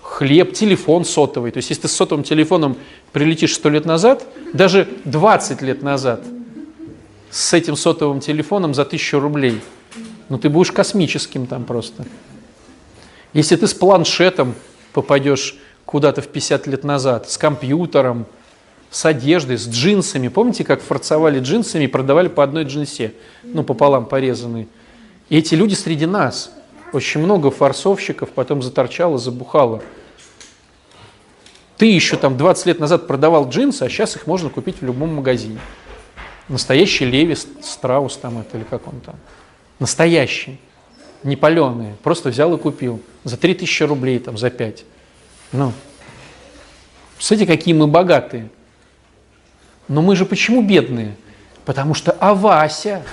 [0.00, 1.50] хлеб, телефон сотовый.
[1.50, 2.76] То есть, если ты с сотовым телефоном
[3.10, 6.22] прилетишь 100 лет назад, даже 20 лет назад–
[7.30, 9.60] с этим сотовым телефоном за тысячу рублей.
[10.28, 12.04] Ну, ты будешь космическим там просто.
[13.32, 14.54] Если ты с планшетом
[14.92, 18.26] попадешь куда-то в 50 лет назад, с компьютером,
[18.90, 20.28] с одеждой, с джинсами.
[20.28, 24.66] Помните, как форцовали джинсами и продавали по одной джинсе, ну, пополам порезанные.
[25.28, 26.52] И эти люди среди нас.
[26.92, 29.80] Очень много форсовщиков потом заторчало, забухало.
[31.76, 35.14] Ты еще там 20 лет назад продавал джинсы, а сейчас их можно купить в любом
[35.14, 35.58] магазине.
[36.50, 39.14] Настоящий Леви Страус там это или как он там.
[39.78, 40.58] Настоящий.
[41.22, 41.94] Не паленый.
[42.02, 43.00] Просто взял и купил.
[43.22, 44.84] За 3000 рублей, там, за 5.
[45.52, 45.72] Ну.
[47.20, 48.50] Смотрите, какие мы богатые.
[49.86, 51.14] Но мы же почему бедные?
[51.64, 53.04] Потому что а Вася.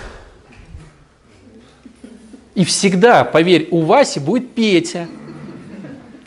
[2.56, 5.08] И всегда, поверь, у Васи будет Петя,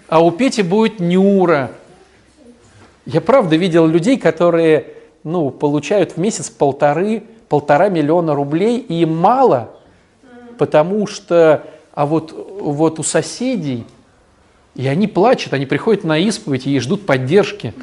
[0.06, 1.72] а у Пети будет Нюра.
[3.04, 9.16] Я правда видел людей, которые ну, получают в месяц полторы, полтора миллиона рублей, и им
[9.16, 9.70] мало,
[10.58, 13.84] потому что, а вот, вот у соседей,
[14.74, 17.74] и они плачут, они приходят на исповедь и ждут поддержки.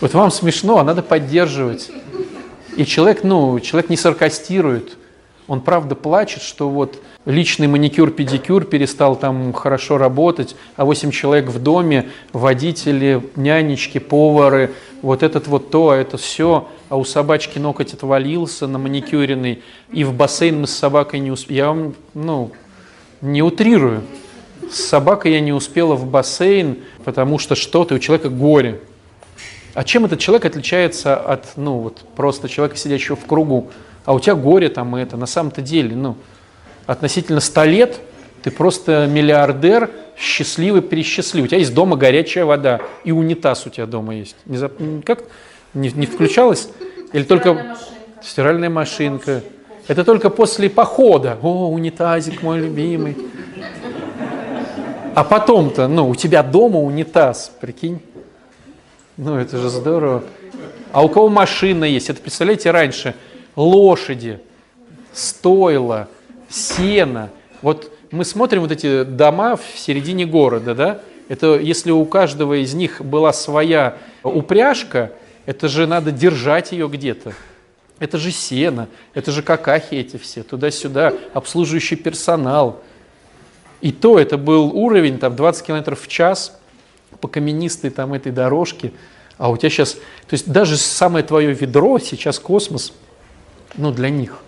[0.00, 1.90] Вот вам смешно, а надо поддерживать.
[2.76, 4.96] И человек, ну, человек не саркастирует,
[5.48, 11.60] он правда плачет, что вот личный маникюр-педикюр перестал там хорошо работать, а 8 человек в
[11.60, 17.94] доме, водители, нянечки, повары, вот этот вот то, а это все, а у собачки ноготь
[17.94, 21.56] отвалился на маникюренный, и в бассейн мы с собакой не успели.
[21.56, 22.52] Я вам, ну,
[23.22, 24.02] не утрирую.
[24.70, 28.80] С собакой я не успела в бассейн, потому что что-то, у человека горе.
[29.72, 33.68] А чем этот человек отличается от, ну, вот просто человека, сидящего в кругу?
[34.08, 35.18] А у тебя горе там это.
[35.18, 36.16] На самом-то деле, ну,
[36.86, 38.00] относительно 100 лет
[38.42, 41.44] ты просто миллиардер, счастливый, пересчастливый.
[41.44, 44.34] У тебя есть дома горячая вода, и унитаз у тебя дома есть.
[44.46, 44.72] Не зап...
[45.04, 45.24] Как?
[45.74, 46.70] Не, не включалось?
[47.12, 47.78] Или только машинка.
[48.22, 49.42] стиральная машинка?
[49.88, 51.36] Это только после похода.
[51.42, 53.14] О, унитазик мой любимый.
[55.14, 58.00] А потом-то, ну, у тебя дома унитаз, прикинь.
[59.18, 60.24] Ну, это же здорово.
[60.92, 62.08] А у кого машина есть?
[62.08, 63.14] Это, представляете, раньше–
[63.58, 64.40] лошади,
[65.12, 66.08] стойла,
[66.48, 67.30] сено.
[67.60, 71.00] Вот мы смотрим вот эти дома в середине города, да?
[71.28, 75.12] Это если у каждого из них была своя упряжка,
[75.44, 77.34] это же надо держать ее где-то.
[77.98, 82.80] Это же сено, это же какахи эти все, туда-сюда, обслуживающий персонал.
[83.80, 86.58] И то это был уровень там 20 км в час
[87.20, 88.92] по каменистой там этой дорожке.
[89.36, 92.92] А у тебя сейчас, то есть даже самое твое ведро, сейчас космос–
[93.78, 94.38] ну, для них.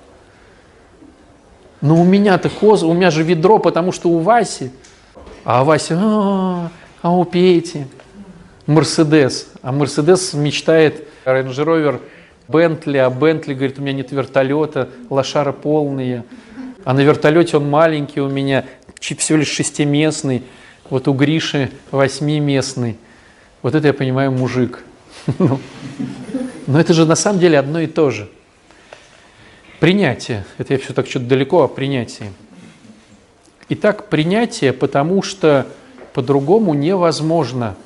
[1.81, 4.71] Но у меня-то коз, у меня же ведро, потому что у Васи,
[5.45, 7.87] а Вася, а, а у Пети
[8.67, 12.01] Мерседес, а Мерседес мечтает Range Rover
[12.49, 16.25] Бентли, а Бентли говорит, у меня нет вертолета, лошара полные,
[16.85, 18.67] а на вертолете он маленький у меня,
[19.01, 20.43] всего лишь шестиместный,
[20.91, 22.99] вот у Гриши восьмиместный.
[23.63, 24.85] Вот это я понимаю мужик.
[25.39, 25.61] Ну,
[26.67, 28.29] но это же на самом деле одно и то же–
[29.81, 30.45] Принятие.
[30.59, 32.31] Это я все так что-то далеко о принятии.
[33.71, 35.67] Итак, принятие, потому что
[36.13, 37.77] по-другому невозможно.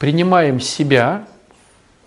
[0.00, 1.28] Принимаем себя,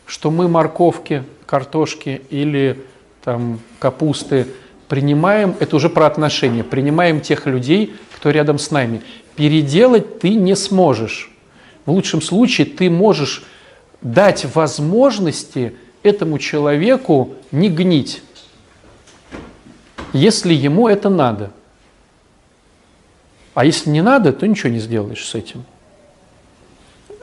[0.06, 2.84] что мы морковки, картошки или
[3.24, 4.48] там капусты
[4.90, 9.02] принимаем, это уже про отношения, принимаем тех людей, кто рядом с нами.
[9.38, 11.32] Переделать ты не сможешь.
[11.86, 13.46] В лучшем случае ты можешь
[14.02, 15.74] дать возможности
[16.04, 18.22] этому человеку не гнить
[20.16, 21.52] если ему это надо.
[23.54, 25.64] А если не надо, то ничего не сделаешь с этим.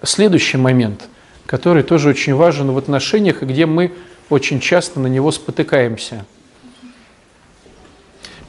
[0.02, 1.08] Следующий момент.
[1.46, 3.92] который тоже очень важен в отношениях, и где мы
[4.30, 6.24] очень часто на него спотыкаемся.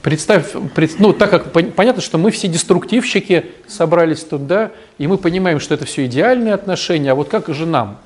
[0.02, 0.54] Представь,
[1.00, 5.74] ну, так как понятно, что мы все деструктивщики собрались тут, да, и мы понимаем, что
[5.74, 8.00] это все идеальные отношения, а вот как же нам?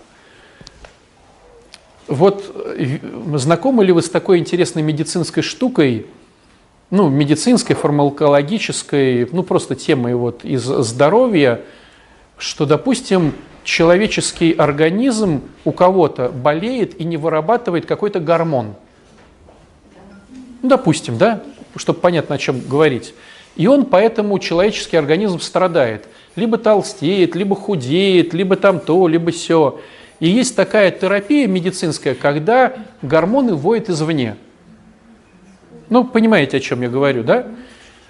[2.08, 2.98] Вот э,
[3.36, 6.08] знакомы ли вы с такой интересной медицинской штукой,
[6.90, 11.62] ну, медицинской, фармакологической, ну, просто темой вот из здоровья,
[12.38, 18.76] что, допустим, человеческий организм у кого-то болеет и не вырабатывает какой-то гормон.
[20.62, 21.44] Ну, допустим, да?
[21.76, 23.14] чтобы понятно, о чем говорить.
[23.56, 26.08] И он поэтому, человеческий организм страдает.
[26.36, 29.80] Либо толстеет, либо худеет, либо там то, либо все.
[30.20, 34.36] И есть такая терапия медицинская, когда гормоны вводят извне.
[35.90, 37.48] Ну, понимаете, о чем я говорю, да?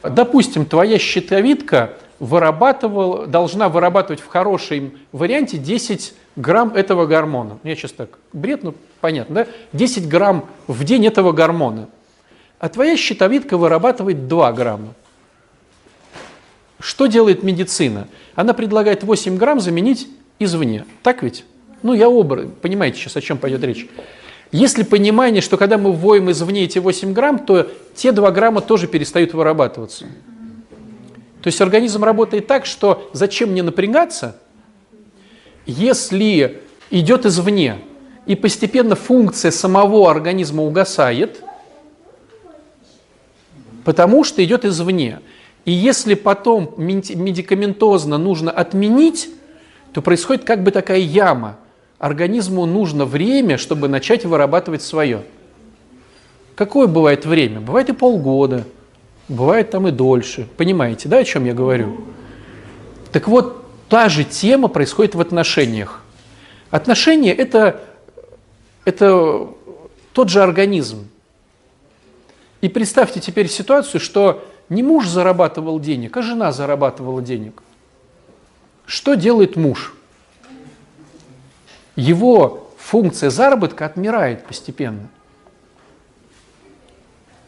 [0.04, 7.60] Допустим, твоя щитовидка вырабатывала, должна вырабатывать в хорошем варианте 10 грамм этого гормона.
[7.64, 9.48] Я сейчас так, бред, ну понятно, да?
[9.74, 11.88] 10 грамм в день этого гормона
[12.60, 14.94] а твоя щитовидка вырабатывает 2 грамма.
[16.80, 18.08] Что делает медицина?
[18.36, 20.08] Она предлагает 8 грамм заменить
[20.40, 20.86] извне.
[21.04, 21.46] Так ведь?
[21.84, 23.88] Ну, я оба, понимаете сейчас, о чем пойдет речь.
[24.52, 28.88] Если понимание, что когда мы вводим извне эти 8 грамм, то те 2 грамма тоже
[28.88, 30.06] перестают вырабатываться.
[31.42, 34.38] То есть организм работает так, что зачем мне напрягаться,
[35.66, 37.80] если идет извне,
[38.26, 41.42] и постепенно функция самого организма угасает–
[43.88, 45.22] потому что идет извне.
[45.64, 49.30] И если потом медикаментозно нужно отменить,
[49.94, 51.58] то происходит как бы такая яма.
[52.00, 55.24] Организму нужно время, чтобы начать вырабатывать свое.
[56.56, 57.60] Какое бывает время?
[57.60, 58.66] Бывает и полгода,
[59.28, 60.48] бывает там и дольше.
[60.58, 62.02] Понимаете, да, о чем я говорю?
[63.12, 66.02] Так вот, та же тема происходит в отношениях.
[66.70, 67.82] Отношения это,–
[68.86, 69.50] это
[70.14, 71.08] тот же организм.
[72.62, 77.64] И представьте теперь ситуацию, что не муж зарабатывал денег, а жена зарабатывала денег.
[78.86, 79.94] Что делает муж?
[81.98, 85.10] Его функция заработка отмирает постепенно.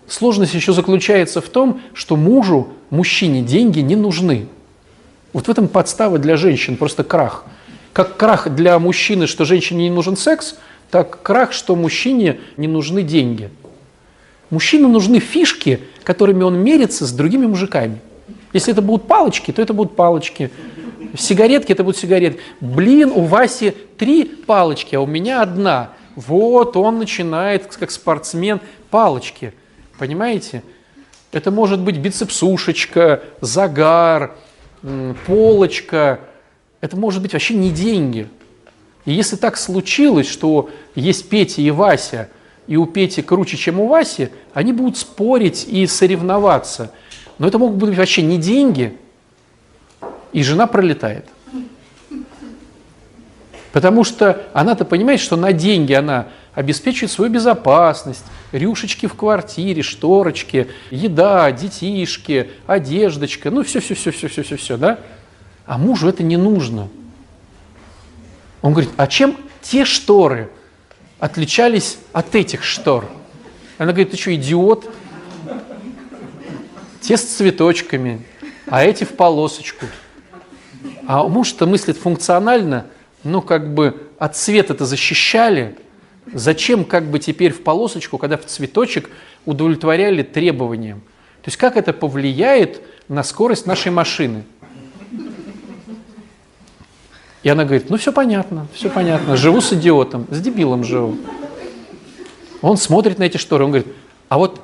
[0.07, 4.47] Сложность еще заключается в том, что мужу, мужчине деньги не нужны.
[5.31, 7.45] Вот в этом подстава для женщин, просто крах.
[7.93, 10.57] Как крах для мужчины, что женщине не нужен секс,
[10.91, 13.49] так крах, что мужчине не нужны деньги–
[14.49, 17.99] Мужчине нужны фишки, которыми он мерится с другими мужиками.
[18.51, 20.49] Если это будут палочки, то это будут палочки.
[21.17, 22.39] Сигаретки, это будут сигареты.
[22.59, 25.91] Блин, у Васи три палочки, а у меня одна.
[26.15, 29.53] Вот он начинает, как спортсмен, палочки.
[29.97, 30.63] Понимаете?
[31.31, 34.35] Это может быть бицепсушечка, загар,
[35.25, 36.19] полочка.
[36.81, 38.27] Это может быть вообще не деньги.
[39.05, 42.29] И если так случилось, что есть Петя и Вася–
[42.69, 46.91] и у Пети круче, чем у Васи, они будут спорить и соревноваться.
[47.39, 48.95] Но это могут быть вообще не деньги,
[50.33, 51.25] и жена пролетает.
[53.71, 60.67] Потому что она-то понимает, что на деньги она обеспечивает свою безопасность, рюшечки в квартире, шторочки,
[60.89, 64.99] еда, детишки, одеждочка, ну все-все-все-все-все-все, да?
[65.65, 66.89] А мужу это не нужно.
[68.61, 70.49] Он говорит, а чем те шторы–
[71.19, 73.05] отличались от этих штор.
[73.77, 74.89] Она говорит, ты что, идиот?
[77.01, 78.25] Те с цветочками,
[78.67, 79.85] а эти в полосочку.
[81.09, 82.85] А муж-то мыслит функционально,
[83.23, 85.75] ну как бы от цвета-то защищали,
[86.31, 89.09] зачем как бы теперь в полосочку, когда в цветочек
[89.43, 90.99] удовлетворяли требованиям?
[91.41, 94.43] То есть как это повлияет на скорость нашей машины?
[97.41, 101.17] И она говорит, ну все понятно, все понятно, живу с идиотом, с дебилом живу.
[102.61, 103.91] Он смотрит на эти шторы, он говорит,
[104.27, 104.61] а вот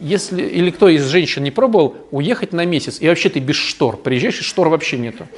[0.00, 3.96] если, или кто из женщин не пробовал уехать на месяц, и вообще ты без штор,
[3.96, 5.28] приезжаешь, и штор вообще нету.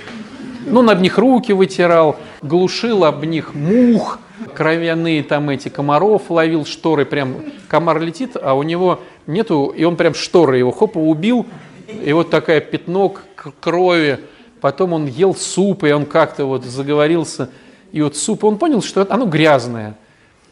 [0.66, 4.18] Ну, он об них руки вытирал, глушил об них мух,
[4.55, 7.37] кровяные там эти, комаров ловил, шторы прям,
[7.68, 11.47] комар летит, а у него нету, и он прям шторы его, хопа, убил,
[11.89, 13.14] и вот такая пятно
[13.61, 14.20] крови,
[14.61, 17.51] Потом он ел суп, и он как-то вот заговорился.
[17.93, 19.97] И вот суп, он понял, что оно грязное.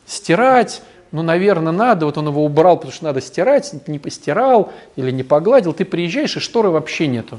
[0.07, 2.07] Стирать, ну, наверное, надо.
[2.07, 3.73] Вот он его убрал, потому что надо стирать.
[3.87, 5.73] Не постирал или не погладил.
[5.73, 7.39] Ты приезжаешь, и шторы вообще нету.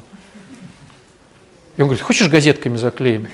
[1.80, 3.30] И он говорит, хочешь газетками заклеим?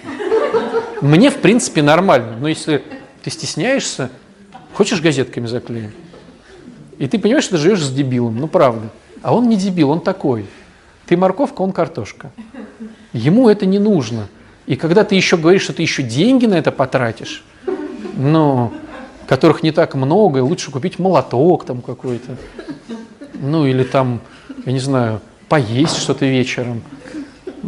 [1.02, 2.38] Мне, в принципе, нормально.
[2.39, 2.84] Но если
[3.24, 4.12] ты стесняешься,
[4.76, 5.91] хочешь газетками заклеим?
[7.00, 8.89] И ты понимаешь, что ты живешь с дебилом, ну правда.
[9.24, 10.46] А он не дебил, он такой.
[11.08, 12.32] Ты морковка, он картошка.
[13.14, 14.28] Ему это не нужно.
[14.68, 17.43] И когда ты еще говоришь, что ты еще деньги на это потратишь,
[18.16, 18.72] ну,
[19.26, 22.38] которых не так много, лучше купить молоток там какой-то,
[23.34, 24.22] ну, или там,
[24.68, 25.20] я не знаю,
[25.50, 26.84] поесть что-то вечером.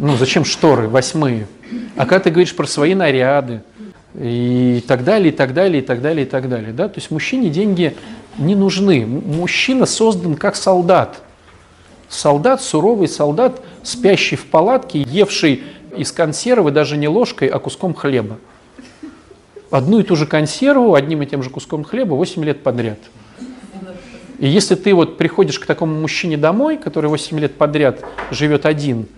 [0.00, 1.48] Ну, зачем шторы восьмые?
[1.96, 3.62] А когда ты говоришь про свои наряды,
[4.14, 6.72] и так далее, и так далее, и так далее, и так далее.
[6.72, 6.88] Да?
[6.88, 7.96] То есть мужчине деньги
[8.36, 9.04] не нужны.
[9.06, 11.20] Мужчина создан как солдат.
[12.08, 15.64] Солдат, суровый солдат, спящий в палатке, евший
[15.96, 18.38] из консервы даже не ложкой, а куском хлеба.
[19.70, 22.98] Одну и ту же консерву, одним и тем же куском хлеба 8 лет подряд.
[24.38, 29.08] И если ты вот приходишь к такому мужчине домой, который 8 лет подряд живет один,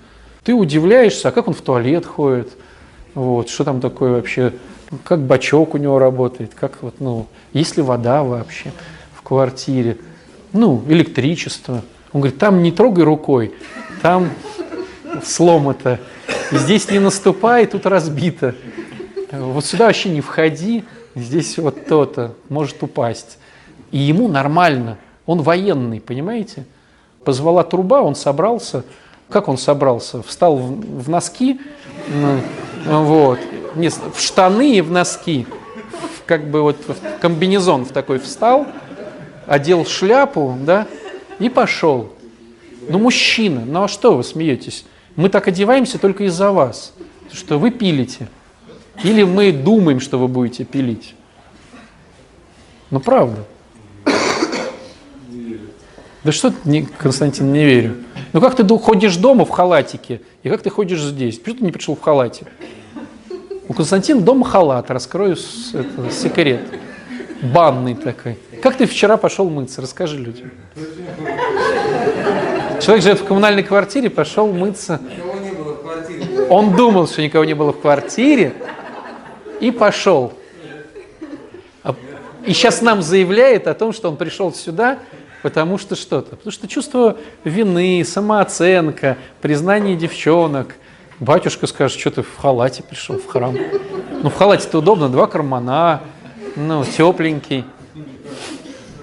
[0.44, 2.50] ты удивляешься, а как он в туалет ходит,
[3.14, 4.52] вот, что там такое вообще,
[5.04, 8.72] как бачок у него работает, как вот, ну, есть ли вода вообще
[9.12, 9.98] в квартире,
[10.52, 11.82] ну, электричество.
[12.12, 13.54] Он говорит, там не трогай рукой,
[14.02, 14.30] там
[15.22, 16.00] сломато,
[16.50, 18.54] здесь не наступай, тут разбито.
[19.30, 20.84] Вот сюда вообще не входи,
[21.14, 23.38] здесь вот то-то может упасть.
[23.92, 26.64] И ему нормально, он военный, понимаете?
[27.24, 28.84] Позвала труба, он собрался.
[29.30, 30.22] Как он собрался?
[30.22, 31.60] Встал в, в носки,
[32.84, 33.38] вот,
[33.74, 35.46] не, в штаны и в носки,
[36.26, 38.66] как бы вот в комбинезон в такой встал,
[39.46, 40.86] одел шляпу, да,
[41.38, 42.10] и пошел.
[42.88, 44.84] Ну, мужчина, ну а что вы смеетесь?
[45.16, 46.92] Мы так одеваемся только из-за вас,
[47.32, 48.28] что вы пилите.
[49.02, 51.14] Или мы думаем, что вы будете пилить.
[52.90, 53.44] Ну, правда.
[56.22, 57.96] Да что ты, Константин, не верю.
[58.32, 61.38] Ну как ты ходишь дома в халатике, и как ты ходишь здесь?
[61.38, 62.46] Почему ты не пришел в халате?
[63.68, 65.36] У Константина дома халат, раскрою
[65.72, 66.60] это, секрет.
[67.42, 68.38] Банный такой.
[68.62, 69.80] Как ты вчера пошел мыться?
[69.80, 70.50] Расскажи людям.
[72.80, 75.00] Человек живет в коммунальной квартире, пошел мыться.
[76.48, 78.54] Он думал, что никого не было в квартире,
[79.60, 80.32] и пошел.
[81.82, 81.94] А,
[82.44, 84.98] и сейчас нам заявляет о том, что он пришел сюда,
[85.42, 86.36] потому что что-то.
[86.36, 90.76] Потому что чувство вины, самооценка, признание девчонок–
[91.20, 93.54] Батюшка скажет, что ты в халате пришел в храм.
[94.22, 96.00] Ну, в халате-то удобно, два кармана,
[96.56, 97.66] ну, тепленький.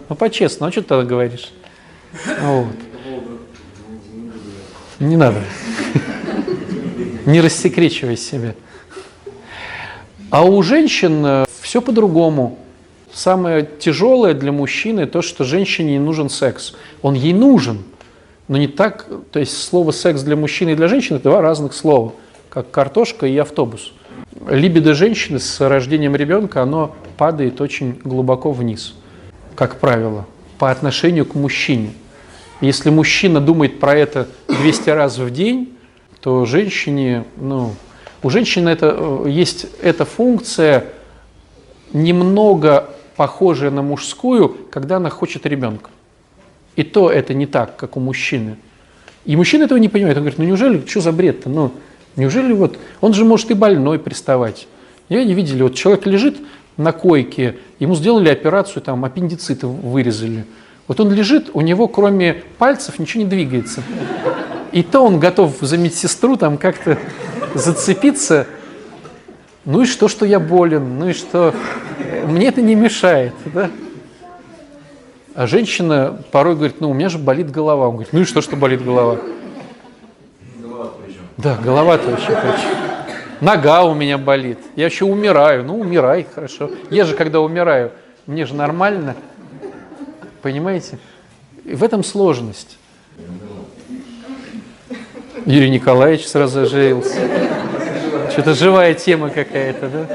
[0.10, 1.52] Ну, по-честному, а что ты тогда говоришь?
[2.42, 2.74] Вот.
[4.98, 5.44] Не надо.
[7.28, 8.56] Не рассекречивай себя.
[10.32, 12.58] А у женщин э, все по-другому.
[13.18, 16.74] Самое тяжелое для мужчины то, что женщине не нужен секс.
[17.02, 17.84] Он ей нужен–
[18.48, 22.14] но не так, то есть слово секс для мужчины и для женщины– два разных слова,
[22.50, 23.92] как картошка и автобус.
[24.50, 28.96] Либидо женщины с рождением ребенка, оно падает очень глубоко вниз,
[29.56, 30.26] как правило,
[30.60, 31.92] по отношению к мужчине.
[32.62, 35.74] Если мужчина думает про это 200 раз в день,
[36.22, 37.74] то женщине, ну,
[38.24, 40.86] у женщины это, э, есть эта функция
[41.92, 45.90] немного похожая на мужскую, когда она хочет ребенка.
[46.76, 48.58] И то это не так, как у мужчины.
[49.26, 50.16] И мужчина этого не понимает.
[50.18, 51.50] Он говорит, ну неужели, что за бред-то?
[51.50, 51.74] Ну,
[52.16, 54.68] неужели вот, он же может и больной приставать.
[55.10, 56.38] Я не видели, вот человек лежит
[56.78, 60.46] на койке, ему сделали операцию, там аппендицит вырезали.
[60.88, 63.82] Вот он лежит, у него кроме пальцев ничего не двигается.
[64.72, 66.98] И то он готов за медсестру там как-то
[67.56, 68.48] зацепиться.
[69.68, 70.98] Ну и что, что я болен?
[70.98, 71.54] Ну и что?
[72.26, 73.70] Мне это не мешает, да?
[75.36, 77.90] А женщина порой говорит, ну у меня же болит голова.
[77.90, 79.18] Он говорит, ну и что, что болит голова?
[80.58, 80.92] Голова
[81.36, 82.78] Да, голова-то вообще причем.
[83.42, 84.58] Нога у меня болит.
[84.78, 85.66] Я еще умираю.
[85.66, 86.72] Ну, умирай, хорошо.
[86.90, 87.92] Я же, когда умираю,
[88.26, 89.18] мне же нормально.
[90.42, 90.98] Понимаете?
[91.66, 92.78] И в этом сложность.
[95.46, 97.20] Юрий Николаевич сразу оживился.
[98.38, 100.08] Что-то живая тема какая-то, да?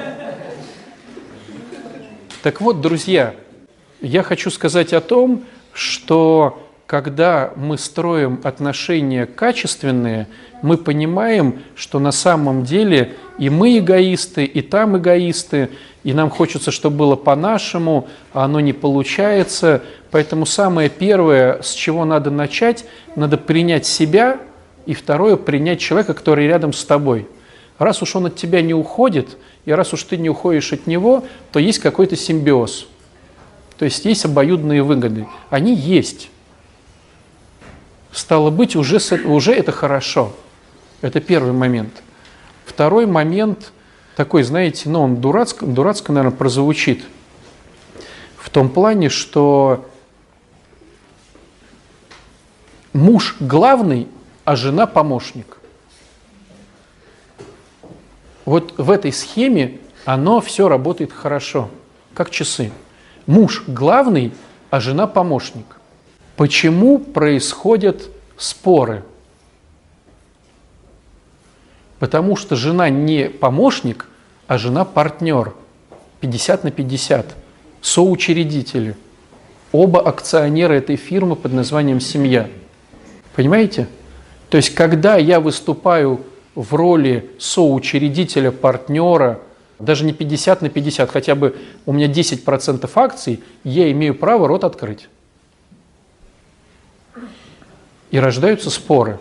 [2.45, 3.35] Так вот, друзья,
[4.01, 5.43] я хочу сказать о том,
[5.73, 10.29] что когда мы строим отношения качественные,
[10.63, 15.71] мы понимаем, что на самом деле и мы эгоисты, и там эгоисты,
[16.05, 19.83] и нам хочется, чтобы было по-нашему, а оно не получается.
[20.13, 22.85] Поэтому самое первое, с чего надо начать,
[23.17, 24.39] надо принять себя,
[24.87, 27.27] и второе, принять человека, который рядом с тобой.
[27.79, 31.25] Раз уж он от тебя не уходит, и раз уж ты не уходишь от него,
[31.51, 32.87] то есть какой-то симбиоз–
[33.83, 35.27] то есть есть обоюдные выгоды.
[35.51, 36.31] Они есть.
[38.13, 40.33] Стало быть, уже, уже это хорошо.
[41.01, 42.03] Это первый момент.
[42.65, 43.73] Второй момент
[44.15, 47.03] такой, знаете, ну он дурацко, дурацко, наверное, прозвучит.
[48.37, 49.85] В том плане, что
[52.93, 54.07] муж главный,
[54.45, 55.59] а жена помощник.
[58.45, 61.71] Вот в этой схеме оно все работает хорошо,
[62.15, 62.73] как часы.
[63.27, 64.33] Муж главный,
[64.71, 65.79] а жена помощник.
[66.37, 69.05] Почему происходят споры?
[71.99, 74.09] Потому что жена не помощник,
[74.49, 75.55] а жена партнер.
[76.21, 77.35] 50 на 50.
[77.81, 78.97] Соучредители.
[79.71, 82.49] Оба акционеры этой фирмы под названием «Семья».
[83.35, 83.89] Понимаете?
[84.51, 86.21] То есть, когда я выступаю
[86.55, 89.41] в роли соучредителя, партнера,
[89.79, 94.65] даже не 50 на 50, хотя бы у меня 10% акций, я имею право рот
[94.65, 95.09] открыть.
[98.11, 99.19] И рождаются споры.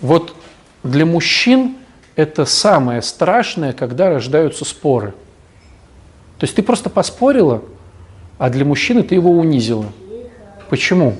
[0.00, 0.34] Вот
[0.82, 1.76] для мужчин
[2.16, 5.12] это самое страшное, когда рождаются споры.
[6.38, 7.62] То есть ты просто поспорила,
[8.38, 9.86] а для мужчины ты его унизила.
[10.68, 11.16] Почему?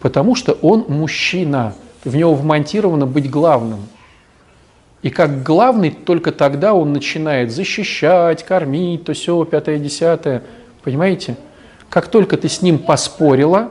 [0.00, 1.74] Потому что он мужчина–
[2.08, 3.80] в него вмонтировано быть главным.
[5.02, 10.42] И как главный только тогда он начинает защищать, кормить, то все, пятое, десятое.
[10.82, 11.36] Понимаете?
[11.90, 13.70] Как только ты с ним поспорила,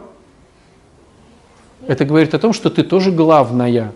[1.87, 3.91] это говорит о том, что ты тоже главная.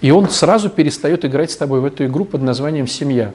[0.00, 3.32] И он сразу перестает играть с тобой в эту игру под названием «семья».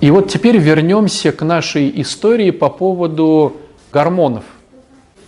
[0.00, 3.56] И вот теперь вернемся к нашей истории по поводу
[3.92, 4.44] гормонов.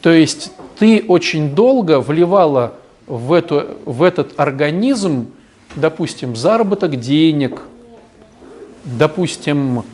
[0.02, 2.74] То есть ты очень долго вливала
[3.06, 5.28] в, эту, в этот организм,
[5.74, 7.62] допустим, заработок денег,
[8.84, 9.84] допустим,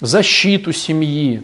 [0.00, 1.42] защиту семьи,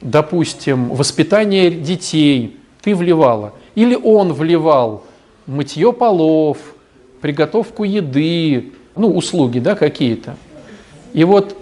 [0.00, 3.52] допустим, воспитание детей, ты вливала.
[3.74, 5.04] Или он вливал
[5.46, 6.58] мытье полов,
[7.20, 10.36] приготовку еды, ну, услуги, да, какие-то.
[11.12, 11.56] И вот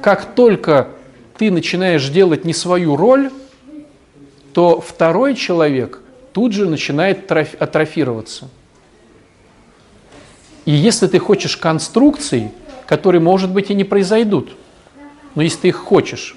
[0.00, 0.88] как только
[1.38, 3.30] ты начинаешь делать не свою роль,
[4.52, 6.00] то второй человек
[6.32, 8.48] тут же начинает атрофироваться.
[10.64, 12.50] И если ты хочешь конструкций,
[12.86, 14.56] которые, может быть, и не произойдут,
[15.34, 16.36] но если ты их хочешь,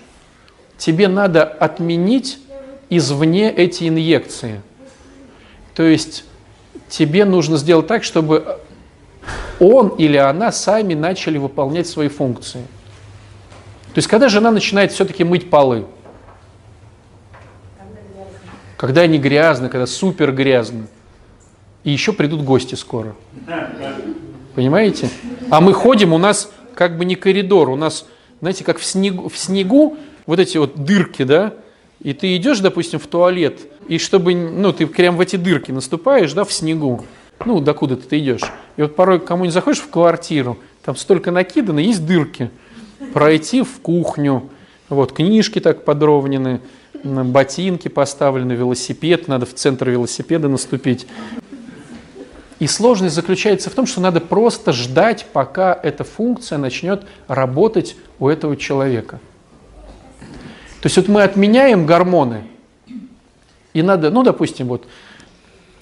[0.77, 2.39] тебе надо отменить
[2.89, 4.61] извне эти инъекции.
[5.73, 6.25] То есть
[6.89, 8.59] тебе нужно сделать так, чтобы
[9.59, 12.65] он или она сами начали выполнять свои функции–
[13.99, 15.85] есть, когда жена начинает все-таки мыть полы,
[18.77, 20.87] когда они грязны, когда супер грязны,
[21.83, 23.15] и еще придут гости скоро.
[24.55, 25.09] Понимаете?
[25.49, 28.05] А мы ходим, у нас как бы не коридор, у нас,
[28.39, 31.53] знаете, как в снегу, в снегу вот эти вот дырки, да,
[32.01, 36.31] и ты идешь, допустим, в туалет, и чтобы, ну, ты прям в эти дырки наступаешь,
[36.31, 37.03] да, в снегу,
[37.45, 38.43] ну, докуда ты идешь.
[38.77, 42.49] И вот порой кому-нибудь заходишь в квартиру, там столько накидано, есть дырки–
[43.13, 44.49] пройти в кухню,
[44.89, 46.61] вот, книжки так подровнены,
[47.03, 51.07] ботинки поставлены, велосипед, надо в центр велосипеда наступить.
[52.59, 58.27] И сложность заключается в том, что надо просто ждать, пока эта функция начнет работать у
[58.27, 59.19] этого человека.
[60.81, 62.43] То есть вот мы отменяем гормоны,
[63.73, 64.87] и надо, ну, допустим, вот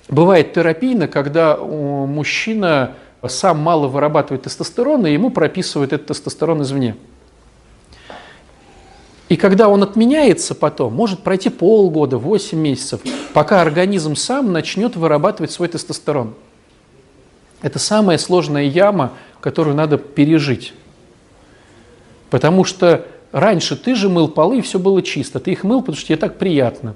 [0.07, 2.95] бывает терапийно, когда мужчина
[3.25, 6.95] сам мало вырабатывает тестостерон, и ему прописывают этот тестостерон извне.
[9.29, 13.01] И когда он отменяется потом, может пройти полгода, 8 месяцев,
[13.33, 16.33] пока организм сам начнет вырабатывать свой тестостерон.
[17.61, 20.73] Это самая сложная яма, которую надо пережить.
[22.29, 25.39] Потому что раньше ты же мыл полы, и все было чисто.
[25.39, 26.95] Ты их мыл, потому что тебе так приятно.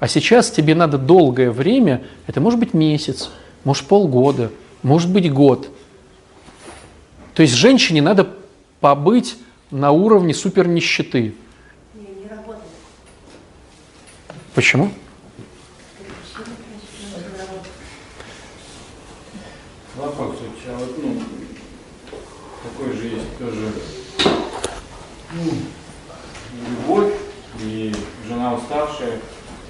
[0.00, 3.30] А сейчас тебе надо долгое время, это может быть месяц,
[3.64, 4.50] может полгода,
[4.82, 5.70] может быть год.
[7.34, 8.28] То есть женщине надо
[8.80, 9.36] побыть
[9.70, 11.34] на уровне супер нищеты.
[11.94, 12.28] Не, не
[14.54, 14.90] Почему?
[19.96, 20.36] Вопрос,
[20.68, 21.22] а вот, ну,
[22.62, 23.72] такой же есть тоже
[25.32, 25.52] ну,
[26.68, 27.14] любовь
[27.60, 27.94] и
[28.26, 29.18] жена уставшая,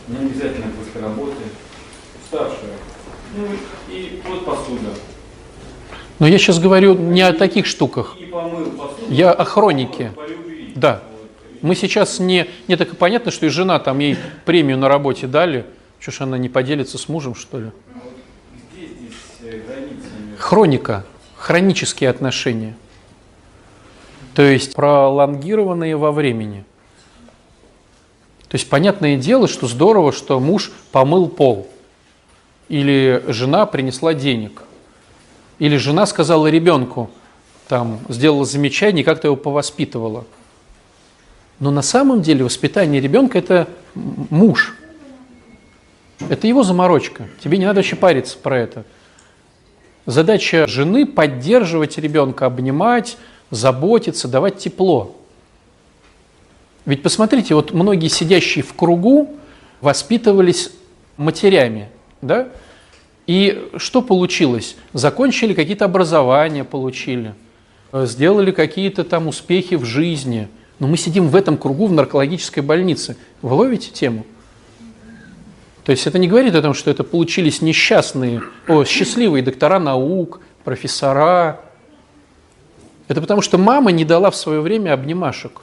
[0.09, 1.37] не обязательно после работы,
[2.23, 2.77] уставшая.
[3.37, 3.47] Ну
[3.91, 4.91] и вот посуда.
[6.19, 8.17] Но я сейчас говорю не о таких штуках.
[9.09, 10.13] Я о хронике.
[10.75, 11.03] Да.
[11.63, 12.49] Мы сейчас не...
[12.67, 15.67] Не так и понятно, что и жена там ей премию на работе дали.
[16.01, 17.71] Что ж она не поделится с мужем, что ли?
[20.39, 21.05] Хроника.
[21.37, 22.77] Хронические отношения.
[24.35, 26.65] То есть пролонгированные во времени.
[28.49, 31.69] То есть понятное дело, что здорово, что муж помыл пол.
[32.69, 34.63] Или жена принесла денег.
[35.59, 37.11] Или жена сказала ребенку,
[37.67, 40.25] там, сделала замечание, как-то его повоспитывала.
[41.61, 44.75] Но на самом деле воспитание ребенка– это муж.
[46.29, 47.29] Это его заморочка.
[47.43, 48.85] Тебе не надо вообще париться про это.
[50.07, 53.19] Задача жены– поддерживать ребенка, обнимать,
[53.51, 55.17] заботиться, давать тепло.
[56.87, 59.37] Ведь посмотрите, вот многие сидящие в кругу
[59.81, 60.73] воспитывались
[61.17, 61.91] матерями,
[62.23, 62.49] да?
[63.27, 64.77] И что получилось?
[64.95, 67.35] Закончили какие-то образования, получили,
[67.93, 70.49] сделали какие-то там успехи в жизни.
[70.79, 73.17] Но мы сидим в этом кругу в наркологической больнице.
[73.43, 74.25] Вы ловите тему?
[75.85, 80.41] То есть это не говорит о том, что это получились несчастные, о, счастливые доктора наук,
[80.65, 81.61] профессора.
[83.09, 85.63] Это потому что мама не дала в свое время обнимашек.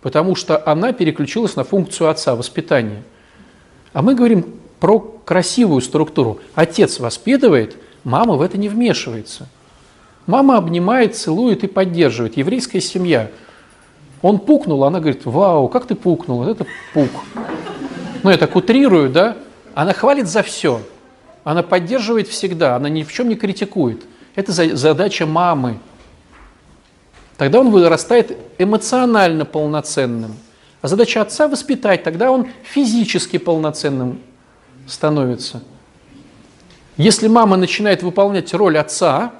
[0.00, 3.02] Потому что она переключилась на функцию отца, воспитания.
[3.92, 6.40] А мы говорим про красивую структуру.
[6.54, 9.48] Отец воспитывает, мама в это не вмешивается.
[10.26, 12.36] Мама обнимает, целует и поддерживает.
[12.36, 13.30] Еврейская семья.
[14.22, 17.10] Он пукнул, она говорит, вау, как ты пукнул, это пук
[18.22, 19.36] ну я так утрирую, да,
[19.74, 20.82] она хвалит за все,
[21.44, 24.04] она поддерживает всегда, она ни в чем не критикует.
[24.34, 25.78] Это задача мамы.
[27.36, 30.36] Тогда он вырастает эмоционально полноценным.
[30.82, 34.20] А задача отца воспитать, тогда он физически полноценным
[34.90, 35.62] становится.
[36.96, 39.32] Если мама начинает выполнять роль отца,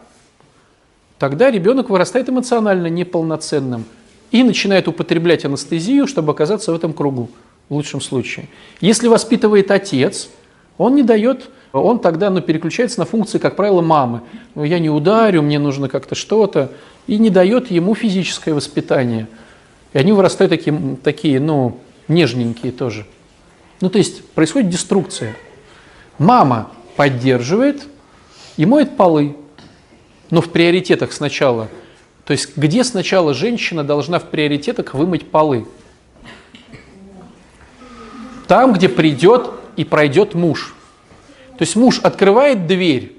[1.18, 3.84] тогда ребенок вырастает эмоционально неполноценным
[4.30, 7.28] и начинает употреблять анестезию, чтобы оказаться в этом кругу
[7.68, 8.48] в лучшем случае.
[8.80, 10.30] Если воспитывает отец,
[10.78, 14.22] он не дает, он тогда ну, переключается на функции, как правило, мамы.
[14.54, 16.72] Ну, я не ударю, мне нужно как-то что-то.
[17.06, 19.26] И не дает ему физическое воспитание.
[19.92, 21.78] И они вырастают такие, такие ну,
[22.08, 23.04] нежненькие тоже.
[23.80, 25.36] Ну, то есть происходит деструкция.
[26.18, 27.82] Мама поддерживает
[28.56, 29.36] и моет полы.
[30.30, 31.68] Но в приоритетах сначала.
[32.24, 35.66] То есть где сначала женщина должна в приоритетах вымыть полы?
[38.50, 40.74] там, где придет и пройдет муж.
[41.56, 43.16] То есть муж открывает дверь,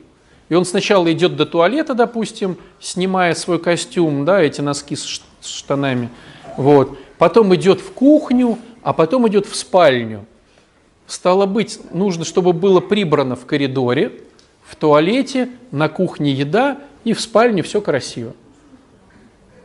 [0.50, 6.10] и он сначала идет до туалета, допустим, снимая свой костюм, да, эти носки с штанами,
[6.58, 6.98] вот.
[7.18, 10.26] потом идет в кухню, а потом идет в спальню.
[11.12, 14.14] Стало быть, нужно, чтобы было прибрано в коридоре,
[14.64, 18.32] в туалете, на кухне еда и в спальне все красиво.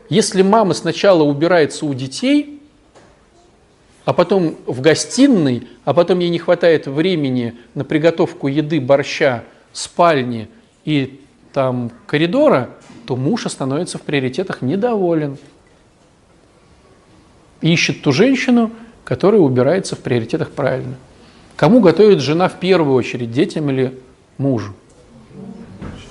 [0.08, 2.52] Если мама сначала убирается у детей–
[4.04, 9.42] а потом в гостиной, а потом ей не хватает времени на приготовку еды, борща,
[9.72, 10.48] спальни
[10.84, 11.20] и
[11.52, 12.70] там коридора,
[13.06, 15.38] то муж становится в приоритетах недоволен.
[17.60, 18.70] Ищет ту женщину,
[19.02, 20.96] которая убирается в приоритетах правильно.
[21.56, 23.98] Кому готовит жена в первую очередь, детям или
[24.36, 24.74] мужу?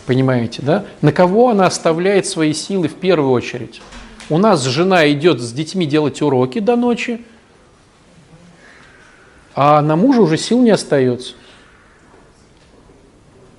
[0.08, 0.86] Понимаете, да?
[1.02, 3.82] На кого она оставляет свои силы в первую очередь?
[4.30, 7.22] У нас жена идет с детьми делать уроки до ночи,
[9.54, 11.36] а на мужа уже сил не остается.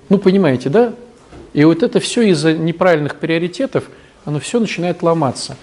[0.09, 0.93] Ну, понимаете, да?
[1.53, 3.84] И вот это все из-за неправильных приоритетов,
[4.24, 5.57] оно все начинает ломаться.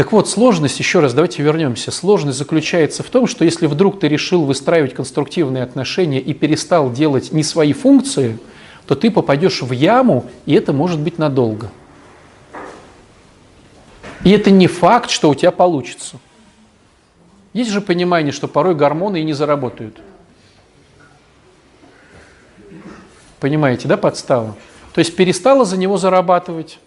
[0.00, 1.90] Так вот, сложность, еще раз, давайте вернемся.
[1.90, 7.32] Сложность заключается в том, что если вдруг ты решил выстраивать конструктивные отношения и перестал делать
[7.32, 8.38] не свои функции,
[8.86, 11.70] то ты попадешь в яму, и это может быть надолго.
[14.24, 16.16] И это не факт, что у тебя получится.
[17.52, 20.00] Есть же понимание, что порой гормоны и не заработают.
[23.38, 24.56] Понимаете, да, подстава?
[24.94, 26.78] То есть перестала за него зарабатывать.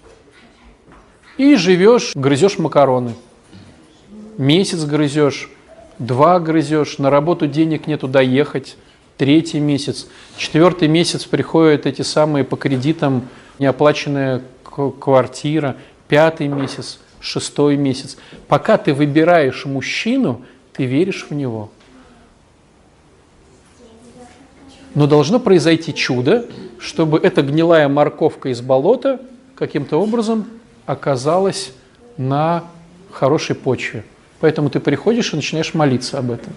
[1.38, 3.14] И живешь, грызешь макароны.
[4.38, 5.50] Месяц грызешь,
[6.00, 8.78] два грызешь, на работу денег нету доехать,
[9.18, 10.08] третий месяц,
[10.38, 13.28] четвертый месяц приходят эти самые по кредитам
[13.60, 15.78] неоплаченная квартира,
[16.08, 18.18] пятый месяц, шестой месяц.
[18.48, 20.42] Пока ты выбираешь мужчину,
[20.74, 21.72] ты веришь в него.
[24.96, 26.46] Но должно произойти чудо,
[26.80, 29.20] чтобы эта гнилая морковка из болота
[29.56, 30.46] каким-то образом
[30.86, 31.72] оказалась
[32.18, 32.64] на
[33.12, 34.04] хорошей почве.
[34.40, 36.54] Поэтому ты приходишь и начинаешь молиться об этом.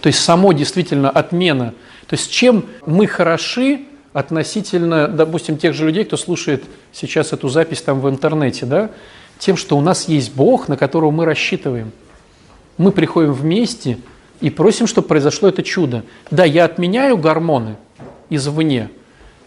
[0.00, 1.74] То есть само действительно отмена.
[2.06, 3.82] То есть чем мы хороши
[4.12, 6.62] относительно, допустим, тех же людей, кто слушает
[6.92, 8.90] сейчас эту запись там в интернете, да,
[9.38, 11.92] тем, что у нас есть Бог, на которого мы рассчитываем–
[12.76, 13.98] мы приходим вместе
[14.40, 16.04] и просим, чтобы произошло это чудо.
[16.30, 17.76] Да, я отменяю гормоны
[18.30, 18.90] извне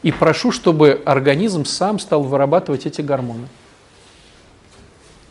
[0.08, 3.50] и прошу, чтобы организм сам стал вырабатывать эти гормоны.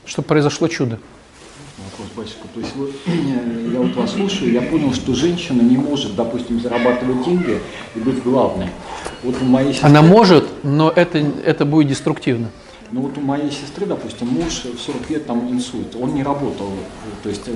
[0.04, 0.98] Чтобы произошло чудо.
[1.78, 2.46] Вопрос, батюшка.
[2.52, 2.90] То есть вот,
[3.72, 7.58] я вот вас слушаю, я понял, что женщина не может, допустим, зарабатывать деньги
[7.94, 8.68] и быть главной.
[9.22, 9.88] Вот у моей сестре...
[9.88, 12.50] Она может, но это, это будет деструктивно.
[12.92, 16.70] Но вот у моей сестры, допустим, муж в 40 лет там инсульт, он не работал,
[17.22, 17.52] то есть э,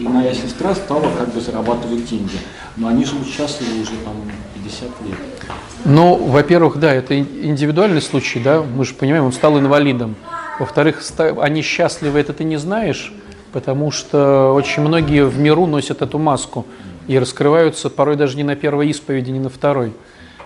[0.00, 2.36] и моя сестра стала как бы зарабатывать деньги,
[2.76, 4.14] но они живут счастливы уже там
[4.54, 5.18] 50 лет.
[5.84, 10.16] Ну, во-первых, да, это индивидуальный случай, да, мы же понимаем, он стал инвалидом.
[10.58, 11.02] Во-вторых,
[11.40, 13.12] они счастливы, это ты не знаешь,
[13.52, 16.66] потому что очень многие в миру носят эту маску
[17.06, 19.92] и раскрываются порой даже не на первой исповеди, не на второй.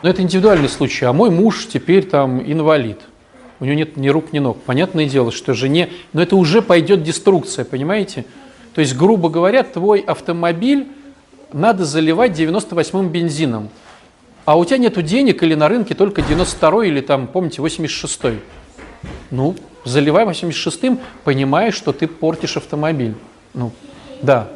[0.03, 3.01] Но это индивидуальный случай, а мой муж теперь там инвалид.
[3.61, 4.59] У него нет ни рук, ни ног.
[4.63, 5.91] Понятное дело, что жене...
[6.13, 8.25] Но это уже пойдет деструкция, понимаете?
[8.75, 10.89] То есть, грубо говоря, твой автомобиль
[11.53, 13.71] надо заливать 98-м бензином.
[14.45, 18.39] А у тебя нету денег или на рынке только 92-й или там, помните, 86-й.
[19.31, 23.15] Ну, заливай 86-м, понимая, что ты портишь автомобиль.
[23.55, 23.73] Ну,
[24.23, 24.49] да.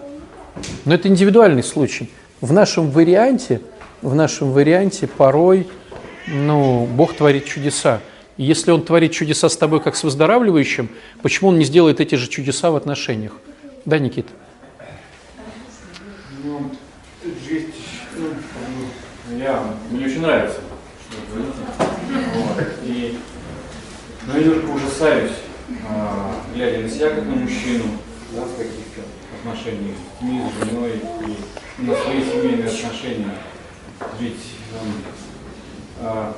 [0.85, 2.11] Но это индивидуальный случай.
[2.41, 3.61] В нашем варианте,
[4.01, 5.69] в нашем варианте порой,
[6.27, 8.01] ну, Бог творит чудеса.
[8.43, 10.89] Если Он творит чудеса с тобой, как с выздоравливающим,
[11.23, 13.35] почему Он не сделает эти же чудеса в отношениях?
[13.85, 14.33] Да, Никита?
[16.43, 16.73] Ну,
[17.49, 17.69] есть,
[18.17, 18.31] ну,
[19.93, 20.59] мне очень нравится.
[22.35, 22.65] Вот.
[22.85, 23.17] И,
[24.27, 25.37] но я немножко ужасаюсь,
[25.89, 27.85] а, глядя на себя как на мужчину,
[28.33, 29.03] да, в каких-то
[29.39, 31.01] отношениях с детьми, с женой
[31.79, 33.37] и на свои семейные отношения.
[34.19, 34.41] Ведь
[36.01, 36.35] а,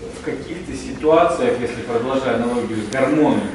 [0.00, 3.50] в каких-то ситуациях, если продолжая аналогию с гормонами,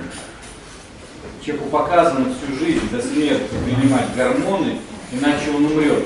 [1.46, 4.78] человеку показано всю жизнь до смерти принимать гормоны,
[5.12, 6.04] иначе он умрет.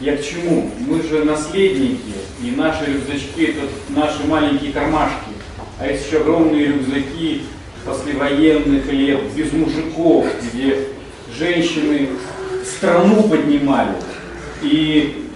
[0.00, 0.70] Я к чему?
[0.86, 5.30] Мы же наследники, и наши рюкзачки это наши маленькие кармашки.
[5.80, 7.42] А есть еще огромные рюкзаки
[7.84, 10.88] послевоенных лет, без мужиков, где
[11.36, 12.10] женщины
[12.64, 13.94] страну поднимали.
[14.62, 15.27] И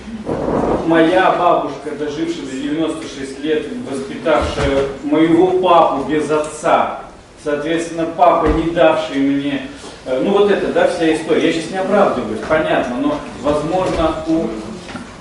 [0.87, 7.01] моя бабушка, дожившая до 96 лет, воспитавшая моего папу без отца,
[7.43, 9.69] соответственно, папа, не давший мне,
[10.07, 11.47] э, ну вот это, да, вся история.
[11.47, 14.47] Я сейчас не оправдываюсь, понятно, но, возможно, у,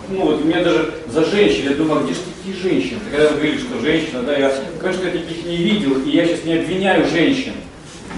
[0.09, 2.99] ну вот у меня даже за женщин, я думаю, а где же такие женщины?
[3.09, 6.53] Когда вы говорили, что женщина, да, я, конечно, таких не видел, и я сейчас не
[6.55, 7.53] обвиняю женщин,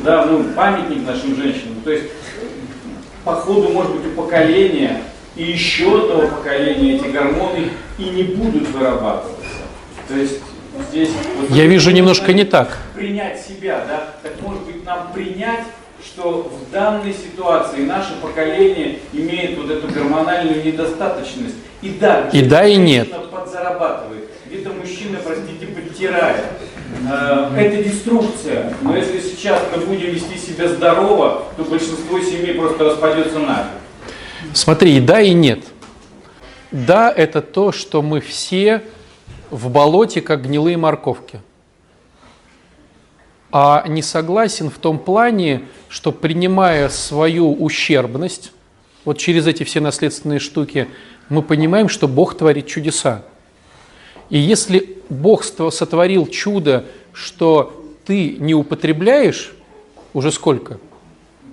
[0.04, 2.06] да, ну, памятник нашим женщинам, то есть,
[3.24, 5.02] по ходу, может быть, у поколения
[5.36, 9.34] и еще одного поколения эти гормоны и не будут вырабатываться.
[10.08, 10.40] То есть
[10.90, 11.10] здесь...
[11.40, 12.78] Вот, Я вижу немножко не так.
[12.96, 14.10] Принять себя, да?
[14.22, 15.64] Так может быть нам принять,
[16.04, 21.56] что в данной ситуации наше поколение имеет вот эту гормональную недостаточность.
[21.82, 23.10] И да, и да, и нет.
[23.32, 24.30] подзарабатывает.
[24.46, 26.46] Где-то мужчина, простите, подтирает.
[27.10, 28.74] Э, это деструкция.
[28.82, 33.83] Но если сейчас мы будем вести себя здорово, то большинство семей просто распадется нафиг.
[34.54, 35.60] Смотри, и да, и нет.
[36.72, 38.84] Да, это то, что мы все
[39.50, 41.40] в болоте, как гнилые морковки.
[43.52, 48.52] А не согласен в том плане, что принимая свою ущербность,
[49.06, 50.88] вот через эти все наследственные штуки,
[51.30, 53.24] мы понимаем, что Бог творит чудеса.
[54.30, 59.54] И если Бог сотворил чудо, что ты не употребляешь,
[60.14, 60.80] уже сколько?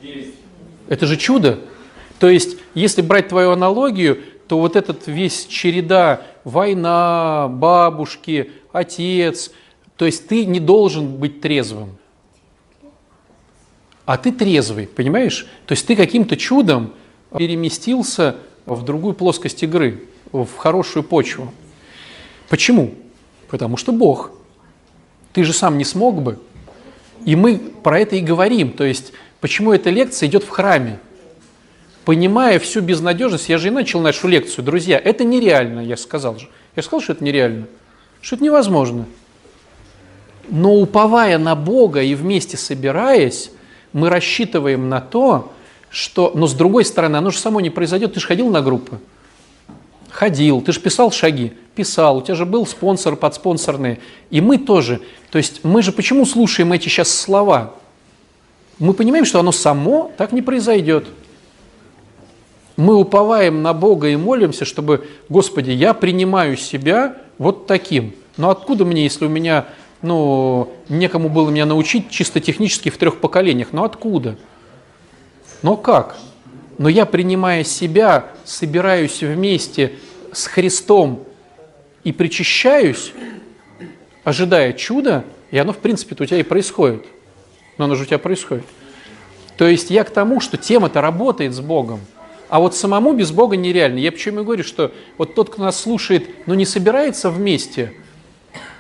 [0.03, 0.35] 10.
[0.89, 1.61] Это же чудо.
[2.21, 9.51] То есть, если брать твою аналогию, то вот этот весь череда война, бабушки, отец,
[9.97, 11.97] то есть ты не должен быть трезвым.
[14.05, 15.47] А ты трезвый, понимаешь?
[15.67, 16.93] То есть ты каким-то чудом
[17.37, 21.53] переместился в другую плоскость игры, в хорошую почву.
[22.51, 22.95] Почему?
[23.49, 24.33] Потому что Бог.
[25.33, 26.39] Ты же сам не смог бы.
[27.25, 28.73] И мы про это и говорим.
[28.73, 30.99] То есть, почему эта лекция идет в храме?
[32.05, 36.49] Понимая всю безнадежность, я же и начал нашу лекцию, друзья, это нереально, я сказал же.
[36.77, 37.67] Я сказал, что это нереально,
[38.21, 39.07] что это невозможно.
[40.49, 43.51] Но уповая на Бога и вместе собираясь,
[43.93, 45.53] мы рассчитываем на то,
[45.91, 48.15] что, но с другой стороны, оно же само не произойдет.
[48.15, 48.99] Ты же ходил на группы?
[50.09, 50.61] Ходил.
[50.61, 51.53] Ты же писал шаги?
[51.75, 52.19] Писал.
[52.19, 53.99] У тебя же был спонсор, подспонсорные.
[54.31, 55.01] И мы тоже.
[55.31, 57.75] То есть мы же почему слушаем эти сейчас слова?
[58.79, 61.07] Мы понимаем, что оно само так не произойдет
[62.81, 68.15] мы уповаем на Бога и молимся, чтобы, Господи, я принимаю себя вот таким.
[68.39, 69.67] Но откуда мне, если у меня,
[70.01, 73.69] ну, некому было меня научить чисто технически в трех поколениях?
[73.73, 74.39] Но откуда?
[75.63, 76.17] Но как?
[76.79, 79.93] Но я, принимая себя, собираюсь вместе
[80.33, 81.25] с Христом
[82.03, 83.13] и причащаюсь,
[84.25, 87.05] ожидая чуда, и оно, в принципе, у тебя и происходит.
[87.77, 88.65] Но оно же у тебя происходит.
[89.59, 92.01] То есть я к тому, что тема-то работает с Богом.
[92.51, 93.99] А вот самому без Бога нереально.
[93.99, 97.93] Я почему и говорю, что вот тот, кто нас слушает, но не собирается вместе,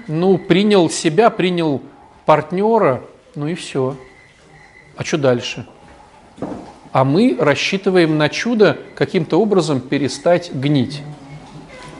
[0.08, 1.80] ну, принял себя, принял
[2.26, 3.04] партнера,
[3.36, 3.96] ну и все.
[4.96, 5.68] А что дальше?
[6.90, 11.02] А мы рассчитываем на чудо каким-то образом перестать гнить.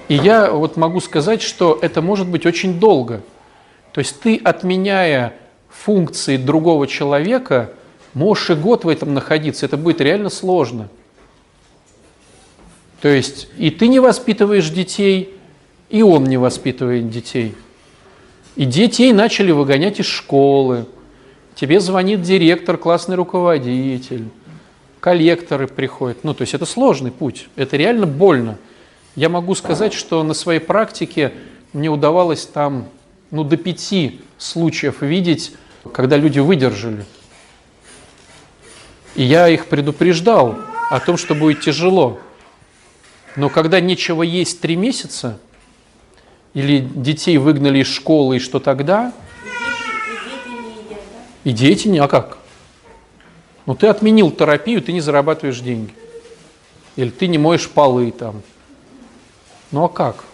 [0.09, 3.23] И я вот могу сказать, что это может быть очень долго.
[3.93, 5.35] То есть ты, отменяя
[5.69, 7.71] функции другого человека,
[8.13, 9.67] можешь и год в этом находиться.
[9.67, 10.89] Это будет реально сложно.
[13.01, 15.35] То есть и ты не воспитываешь детей,
[15.89, 17.55] и он не воспитывает детей.
[18.57, 20.87] И детей начали выгонять из школы.
[21.55, 24.25] Тебе звонит директор, классный руководитель,
[25.01, 26.25] коллекторы приходят.
[26.25, 28.59] Ну, то есть это сложный путь, это реально больно.
[29.17, 31.33] Я могу сказать, что на своей практике
[31.73, 32.89] мне удавалось там
[33.31, 35.53] ну, до пяти случаев видеть,
[35.93, 37.05] когда люди выдержали.
[39.15, 40.57] И я их предупреждал
[40.91, 42.21] о том, что будет тяжело.
[43.37, 45.39] Но когда нечего есть три месяца,
[46.55, 49.13] или детей выгнали из школы, и что тогда?
[51.45, 52.39] И дети, не, а как?
[53.67, 55.95] Ну ты отменил терапию, ты не зарабатываешь деньги.
[56.97, 58.43] Или ты не моешь полы там.
[59.71, 60.25] Ну а как?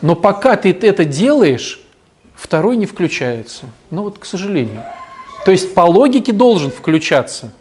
[0.00, 1.80] Но пока ты это делаешь,
[2.34, 3.66] второй не включается.
[3.90, 4.82] Ну вот, к сожалению.
[5.44, 7.52] То есть по логике должен включаться.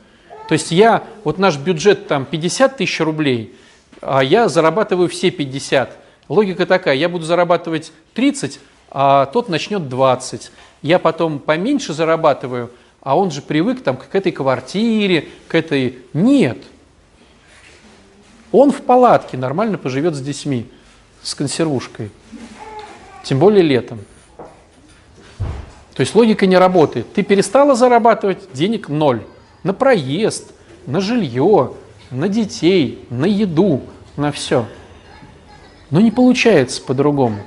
[0.47, 3.53] То есть я, вот наш бюджет там 50 тысяч рублей,
[4.01, 5.97] а я зарабатываю все 50.
[6.29, 8.59] Логика такая, я буду зарабатывать 30,
[8.91, 10.51] а тот начнет 20.
[10.81, 12.71] Я потом поменьше зарабатываю,
[13.01, 15.99] а он же привык там, к этой квартире, к этой...
[16.13, 16.57] Нет.
[18.51, 20.67] Он в палатке нормально поживет с детьми,
[21.21, 22.11] с консервушкой.
[23.23, 23.99] Тем более летом.
[25.93, 27.11] То есть логика не работает.
[27.13, 29.21] Ты перестала зарабатывать, денег ноль.
[29.63, 30.51] На проезд,
[30.85, 31.73] на жилье,
[32.11, 33.81] на детей, на еду,
[34.17, 34.65] на все.
[35.91, 37.41] Но не получается по-другому.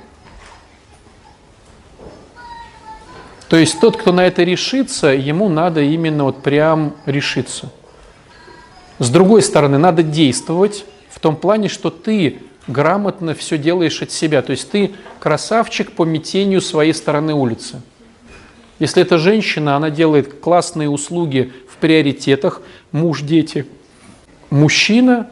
[3.49, 7.71] То есть тот, кто на это решится, ему надо именно вот прям решиться.
[8.99, 14.41] С другой стороны, надо действовать в том плане, что ты грамотно все делаешь от себя.
[14.41, 17.81] То есть ты красавчик по метению своей стороны улицы.
[18.79, 22.61] Если это женщина, она делает классные услуги в приоритетах,
[22.91, 23.65] муж, дети.
[24.53, 25.31] Мужчина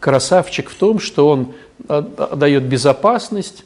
[0.00, 1.52] красавчик в том, что он
[1.88, 3.64] дает безопасность,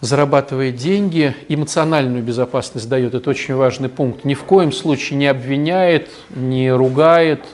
[0.00, 3.14] зарабатывает деньги, эмоциональную безопасность дает.
[3.14, 4.24] Это очень важный пункт.
[4.24, 7.44] Ни в коем случае не обвиняет, не ругает,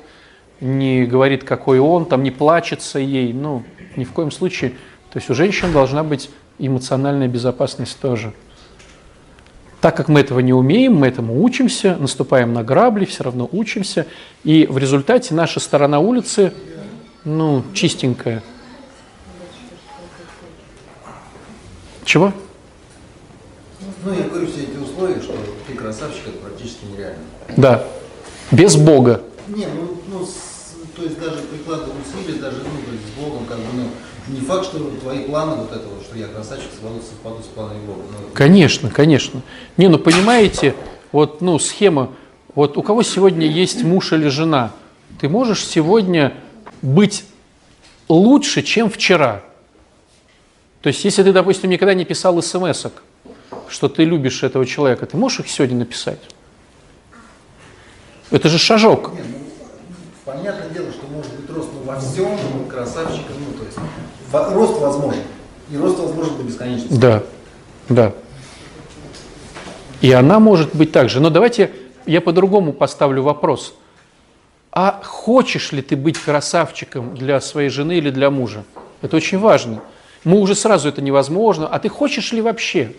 [0.62, 3.34] не говорит, какой он, там не плачется ей.
[3.34, 3.62] Ну,
[3.96, 4.70] ни в коем случае.
[5.12, 8.32] То есть у женщин должна быть эмоциональная безопасность тоже.
[9.80, 14.06] Так как мы этого не умеем, мы этому учимся, наступаем на грабли, все равно учимся,
[14.44, 16.52] и в результате наша сторона улицы,
[17.24, 18.42] ну, чистенькая–
[22.10, 22.32] Чего?
[24.04, 25.32] Ну, я говорю, все эти условия, что
[25.64, 27.22] ты красавчик, это практически нереально.
[27.56, 27.84] Да.
[28.50, 29.22] Без Бога.
[29.46, 33.46] Не, ну, ну с, то есть даже прикладывая усилия, даже, ну, то есть с Богом,
[33.46, 33.84] как бы, ну,
[34.28, 38.02] не факт, что твои планы вот этого, что я красавчик, совпадут, совпадут с планами Бога.
[38.12, 38.34] Но...
[38.34, 39.42] Конечно, конечно.
[39.76, 40.74] Не, ну, понимаете,
[41.12, 42.12] вот, ну, схема,
[42.54, 44.72] вот у кого сегодня есть муж или жена,
[45.20, 46.34] ты можешь сегодня
[46.82, 47.24] быть
[48.08, 49.42] лучше, чем вчера.
[50.82, 52.86] То есть, если ты, допустим, никогда не писал смс
[53.68, 56.18] что ты любишь этого человека, ты можешь их сегодня написать?
[58.30, 59.12] Это же шажок.
[59.14, 59.92] Нет, ну,
[60.24, 63.78] понятное дело, что может быть рост ну, во всем, красавчиком, ну, то есть
[64.32, 65.22] рост возможен.
[65.70, 66.94] И рост возможен до бесконечности.
[66.94, 67.22] Да,
[67.88, 68.12] да.
[70.00, 71.20] И она может быть так же.
[71.20, 71.70] Но давайте
[72.06, 73.74] я по-другому поставлю вопрос.
[74.72, 78.64] А хочешь ли ты быть красавчиком для своей жены или для мужа?
[79.02, 79.80] Это очень важно.
[80.24, 81.66] Мы уже сразу это невозможно.
[81.66, 82.92] А ты хочешь ли вообще?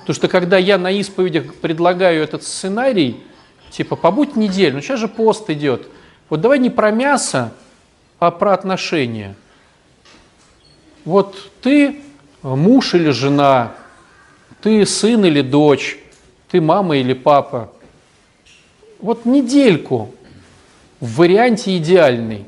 [0.00, 3.22] Потому что когда я на исповедях предлагаю этот сценарий,
[3.70, 5.88] типа побудь неделю, ну сейчас же пост идет.
[6.28, 7.52] Вот давай не про мясо,
[8.18, 9.36] а про отношения.
[11.04, 11.96] Вот ты
[12.42, 13.72] муж или жена,
[14.62, 15.98] ты сын или дочь,
[16.50, 17.72] ты мама или папа.
[19.00, 20.14] Вот недельку
[21.00, 22.44] в варианте идеальный.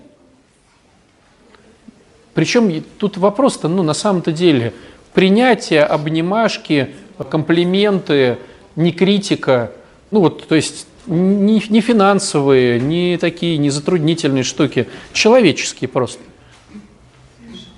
[2.34, 4.72] Причем тут вопрос-то, ну, на самом-то деле,
[5.12, 6.90] принятие, обнимашки,
[7.30, 8.38] комплименты,
[8.76, 9.72] не критика,
[10.10, 16.22] ну вот, то есть не, не финансовые, не такие, не затруднительные штуки, человеческие просто.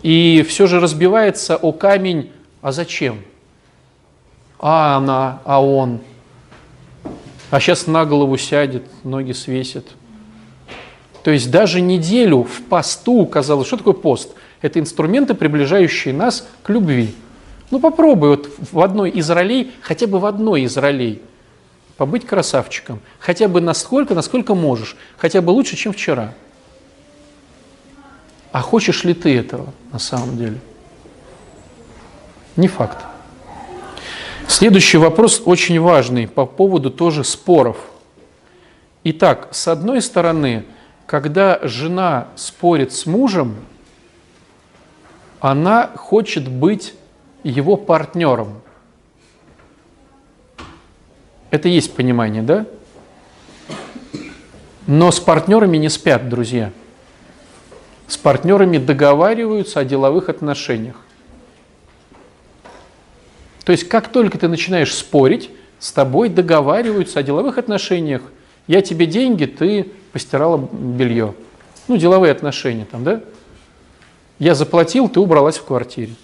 [0.04, 2.30] И все же разбивается о камень,
[2.60, 3.22] а зачем?
[4.58, 6.00] А она, а он.
[7.50, 9.86] А сейчас на голову сядет, ноги свесит.
[11.22, 14.34] То есть даже неделю в посту, казалось, что такое пост?
[14.60, 17.14] Это инструменты, приближающие нас к любви.
[17.70, 21.22] Ну попробуй вот в одной из ролей, хотя бы в одной из ролей,
[21.96, 23.00] побыть красавчиком.
[23.20, 24.96] Хотя бы насколько, насколько можешь.
[25.16, 26.34] Хотя бы лучше, чем вчера.
[28.54, 30.60] А хочешь ли ты этого на самом деле?
[32.54, 33.04] Не факт.
[34.46, 37.76] Следующий вопрос очень важный по поводу тоже споров.
[39.02, 40.64] Итак, с одной стороны,
[41.06, 43.56] когда жена спорит с мужем,
[45.40, 46.94] она хочет быть
[47.42, 48.62] его партнером.
[51.50, 52.66] Это есть понимание, да?
[54.86, 56.70] Но с партнерами не спят, друзья.
[58.06, 60.96] С партнерами договариваются о деловых отношениях.
[63.64, 68.22] То есть, как только ты начинаешь спорить, с тобой договариваются о деловых отношениях.
[68.66, 71.34] Я тебе деньги, ты постирала белье.
[71.88, 73.20] Ну, деловые отношения там, да?
[74.38, 76.14] Я заплатил, ты убралась в квартире.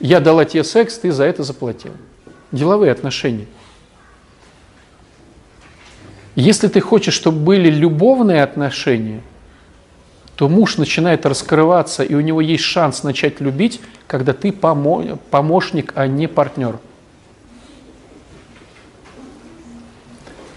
[0.00, 1.92] Я дала тебе секс, ты за это заплатил.
[2.50, 3.46] Деловые отношения.
[6.34, 9.22] Если ты хочешь, чтобы были любовные отношения,
[10.42, 15.92] то муж начинает раскрываться, и у него есть шанс начать любить, когда ты помо помощник,
[15.94, 16.80] а не партнер.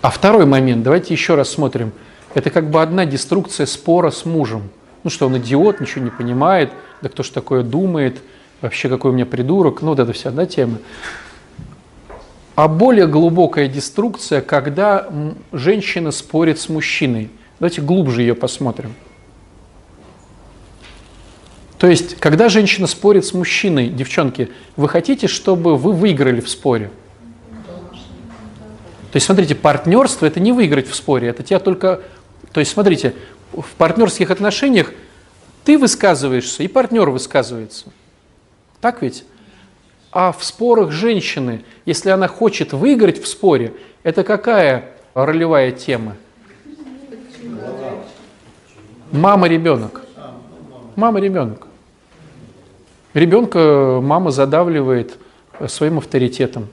[0.02, 1.92] А второй момент, давайте еще раз смотрим.
[2.34, 4.72] Это как бы одна деструкция спора с мужем.
[5.04, 6.72] Ну что, он идиот, ничего не понимает,
[7.04, 8.18] да кто ж такое думает,
[8.62, 10.80] вообще какой у меня придурок, ну вот это вся одна тема.
[12.56, 15.08] А более глубокая деструкция, когда
[15.52, 17.30] женщина спорит с мужчиной.
[17.60, 18.96] Давайте глубже ее посмотрим.
[21.78, 26.90] То есть, когда женщина спорит с мужчиной, девчонки, вы хотите, чтобы вы выиграли в споре?
[29.12, 32.02] То есть, смотрите, партнерство– это не выиграть в споре, это тебя только…
[32.52, 33.14] То есть, смотрите,
[33.52, 34.94] в партнерских отношениях
[35.64, 37.88] ты высказываешься, и партнер высказывается.
[38.82, 39.26] Так ведь?
[40.12, 43.74] А в спорах женщины, если она хочет выиграть в споре,
[44.04, 46.16] это какая ролевая тема?
[49.12, 50.04] Мама-ребенок.
[50.96, 51.65] Мама-ребенок.
[53.16, 55.18] Ребенка мама задавливает
[55.68, 56.68] своим авторитетом.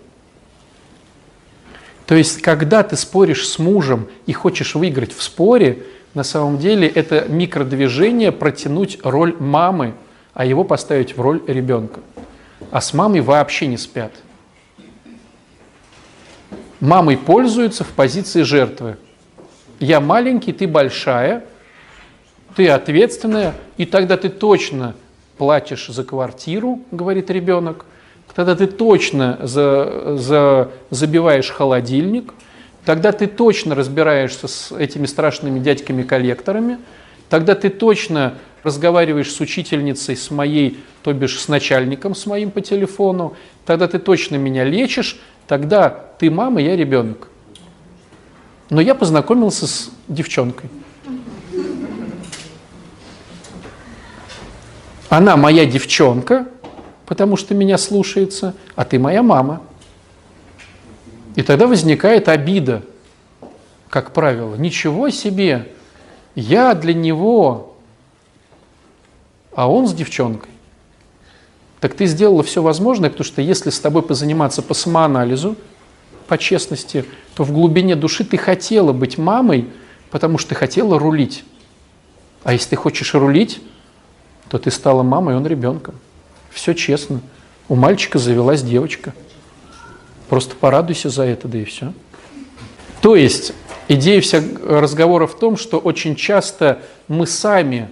[2.05, 5.85] То есть, когда ты споришь с мужем и хочешь выиграть в споре,
[6.15, 9.95] на самом деле это микродвижение протянуть роль мамы,
[10.35, 12.01] а его поставить в роль ребенка.
[12.73, 14.13] А с мамой вообще не спят.
[16.81, 18.97] Мамой пользуются в позиции жертвы.
[19.79, 21.45] Я маленький, ты большая,
[22.57, 24.97] ты ответственная, и тогда ты точно
[25.39, 27.85] платишь за квартиру, говорит ребенок,
[28.35, 32.33] тогда ты точно за, за, забиваешь холодильник,
[32.85, 36.79] тогда ты точно разбираешься с этими страшными дядьками-коллекторами,
[37.29, 42.61] тогда ты точно разговариваешь с учительницей, с моей, то бишь с начальником с моим по
[42.61, 47.29] телефону, тогда ты точно меня лечишь, тогда ты мама, я ребенок.
[48.71, 50.71] Но я познакомился с девчонкой.
[55.13, 56.49] Она моя девчонка,
[57.05, 59.61] потому что меня слушается, а ты моя мама.
[61.37, 62.83] И тогда возникает обида,
[63.91, 64.55] как правило.
[64.55, 65.69] Ничего себе,
[66.35, 67.77] я для него,
[69.55, 70.49] а он с девчонкой.
[71.81, 75.57] Так ты сделала все возможное, потому что если с тобой позаниматься по самоанализу,
[76.27, 77.05] по честности,
[77.35, 79.69] то в глубине души ты хотела быть мамой,
[80.11, 81.45] потому что ты хотела рулить.
[82.45, 83.61] А если ты хочешь рулить,
[84.53, 85.95] то ты стала мамой, он ребенком.
[86.51, 87.23] Все честно.
[87.71, 89.15] У мальчика завелась девочка.
[90.29, 91.95] Просто порадуйся за это, да и все.
[93.01, 93.55] То есть
[93.89, 97.89] идея вся разговора в том, что очень часто мы сами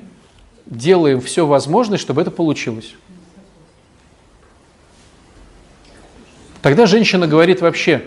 [0.66, 2.92] делаем все возможное, чтобы это получилось.
[6.60, 8.04] Тогда женщина говорит вообще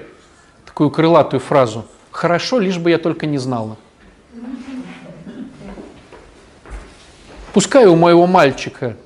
[0.63, 3.77] такую крылатую фразу «хорошо, лишь бы я только не знала».
[7.53, 8.97] Пускай у моего мальчика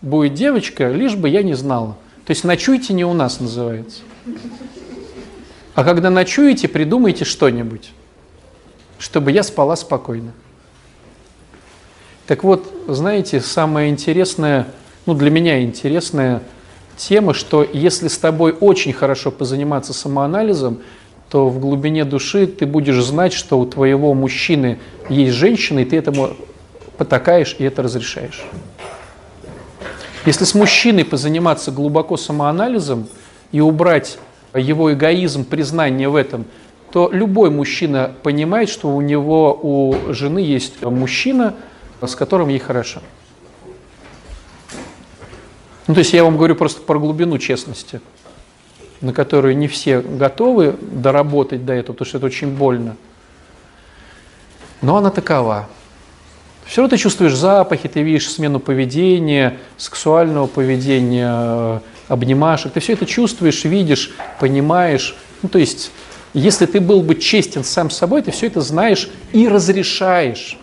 [0.00, 1.96] будет девочка, лишь бы я не знала.
[2.24, 4.00] То есть ночуйте не у нас называется.
[5.74, 7.90] А когда ночуете, придумайте что-нибудь,
[8.98, 10.32] чтобы я спала спокойно.
[12.26, 14.68] Так вот, знаете, самое интересное,
[15.04, 16.42] ну для меня интересная
[16.96, 20.80] тема, что если с тобой очень хорошо позаниматься самоанализом,
[21.28, 24.78] то в глубине души ты будешь знать, что у твоего мужчины
[25.10, 26.30] есть женщина, и ты этому
[26.96, 28.44] потакаешь и это разрешаешь.
[30.26, 33.08] Если с мужчиной позаниматься глубоко самоанализом
[33.52, 34.18] и убрать
[34.54, 36.46] его эгоизм, признание в этом,
[36.92, 41.56] то любой мужчина понимает, что у него, у жены есть мужчина,
[42.00, 43.00] с которым ей хорошо.
[45.86, 48.00] Ну, то есть я вам говорю просто про глубину честности,
[49.00, 52.96] на которую не все готовы доработать до этого, потому что это очень больно.
[54.80, 55.68] Но она такова.
[56.66, 62.72] Все равно ты чувствуешь запахи, ты видишь смену поведения, сексуального поведения, обнимашек.
[62.72, 65.16] Ты все это чувствуешь, видишь, понимаешь.
[65.42, 65.90] Ну, то есть,
[66.32, 70.58] если ты был бы честен сам с собой, ты все это знаешь и разрешаешь.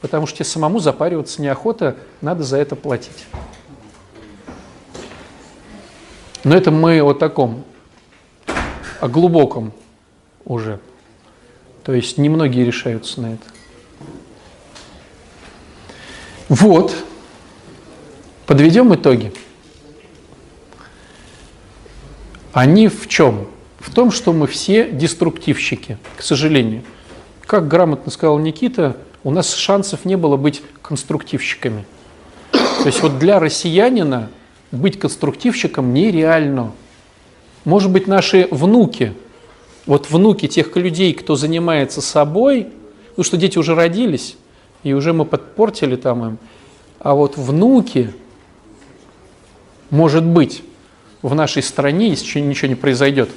[0.00, 3.26] Потому что тебе самому запариваться неохота, надо за это платить.
[6.44, 7.64] Но это мы о таком,
[9.00, 9.72] о глубоком
[10.44, 10.78] уже.
[11.82, 13.57] То есть немногие решаются на это.
[16.48, 16.94] Вот.
[18.46, 19.32] Подведем итоги.
[22.52, 23.46] Они в чем?
[23.78, 26.82] В том, что мы все деструктивщики, к сожалению.
[27.46, 31.84] Как грамотно сказал Никита, у нас шансов не было быть конструктивщиками.
[32.50, 34.30] То есть вот для россиянина
[34.70, 36.72] быть конструктивщиком нереально.
[37.64, 39.12] Может быть, наши внуки,
[39.86, 42.68] вот внуки тех людей, кто занимается собой,
[43.16, 44.36] ну что дети уже родились,
[44.88, 46.38] и уже мы подпортили там им.
[46.98, 48.14] А вот внуки,
[49.90, 50.62] может быть,
[51.20, 53.30] в нашей стране, если ничего не произойдет,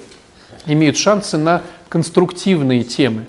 [0.65, 3.25] имеют шансы на конструктивные темы.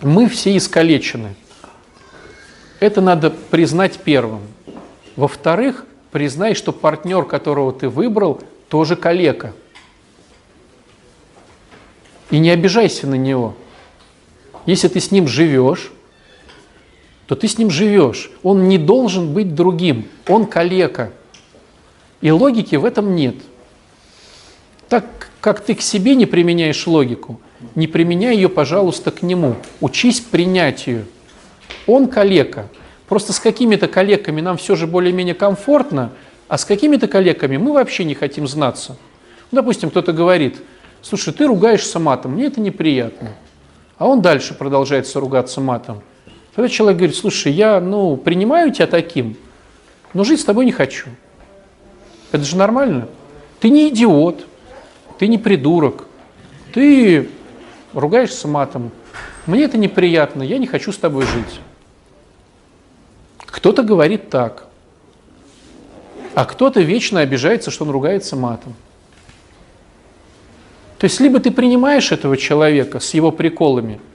[0.00, 1.34] Мы все искалечены.
[2.78, 4.40] Это надо признать первым.
[5.16, 8.40] Во-вторых, признай, что партнер, которого ты выбрал,
[8.70, 9.52] тоже калека.
[12.30, 13.56] И не обижайся на него.
[14.64, 15.92] Если ты с ним живешь,
[17.30, 18.28] то ты с ним живешь.
[18.42, 21.12] Он не должен быть другим, он калека.
[22.20, 23.36] И логики в этом нет.
[24.88, 25.04] Так
[25.40, 27.40] как ты к себе не применяешь логику,
[27.76, 29.54] не применяй ее, пожалуйста, к нему.
[29.80, 31.06] Учись принятию.
[31.86, 32.66] Он калека.
[33.06, 36.10] Просто с какими-то коллегами нам все же более-менее комфортно,
[36.48, 38.96] а с какими-то коллегами мы вообще не хотим знаться.
[39.52, 40.56] Ну, допустим, кто-то говорит,
[41.00, 43.28] слушай, ты ругаешься матом, мне это неприятно.
[43.98, 46.02] А он дальше продолжает ругаться матом.
[46.54, 49.36] Когда человек говорит, слушай, я ну, принимаю тебя таким,
[50.14, 51.08] но жить с тобой не хочу.
[52.32, 53.08] Это же нормально.
[53.60, 54.46] Ты не идиот,
[55.18, 56.06] ты не придурок,
[56.72, 57.28] ты
[57.92, 58.90] ругаешься матом.
[59.46, 61.60] Мне это неприятно, я не хочу с тобой жить.
[63.46, 64.66] Кто-то говорит так,
[66.34, 68.74] а кто-то вечно обижается, что он ругается матом.
[70.98, 74.00] То есть либо ты принимаешь этого человека с его приколами–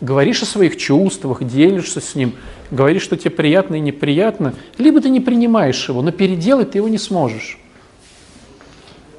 [0.00, 2.34] говоришь о своих чувствах, делишься с ним,
[2.70, 6.88] говоришь, что тебе приятно и неприятно, либо ты не принимаешь его, но переделать ты его
[6.88, 7.58] не сможешь.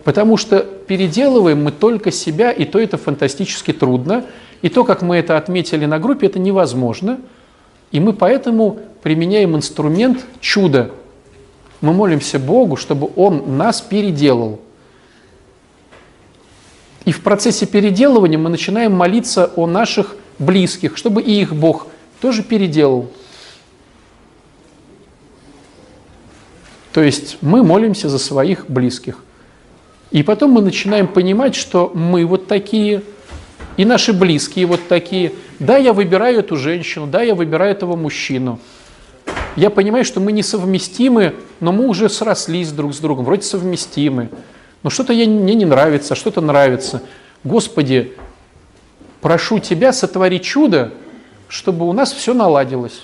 [0.03, 4.25] Потому что переделываем мы только себя, и то это фантастически трудно,
[4.61, 7.19] и то, как мы это отметили на группе, это невозможно.
[7.91, 10.91] И мы поэтому применяем инструмент чуда.
[11.81, 14.59] Мы молимся Богу, чтобы Он нас переделал.
[17.05, 21.87] И в процессе переделывания мы начинаем молиться о наших близких, чтобы и их Бог
[22.21, 23.11] тоже переделал.
[26.93, 29.23] То есть мы молимся за своих близких.
[30.11, 33.03] И потом мы начинаем понимать, что мы вот такие,
[33.75, 35.33] и наши близкие вот такие.
[35.59, 38.59] Да, я выбираю эту женщину, да, я выбираю этого мужчину.
[39.55, 44.29] Я понимаю, что мы несовместимы, но мы уже срослись друг с другом, вроде совместимы.
[44.83, 47.01] Но что-то мне не нравится, что-то нравится.
[47.43, 48.13] Господи,
[49.21, 50.93] прошу тебя, сотвори чудо,
[51.47, 53.03] чтобы у нас все наладилось.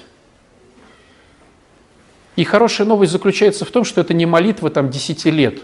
[2.35, 5.57] И хорошая новость заключается в том, что это не молитва там 10 лет.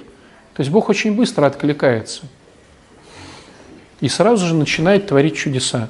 [0.54, 2.24] То есть Бог очень быстро откликается.
[4.02, 5.90] И сразу же начинает творить чудеса.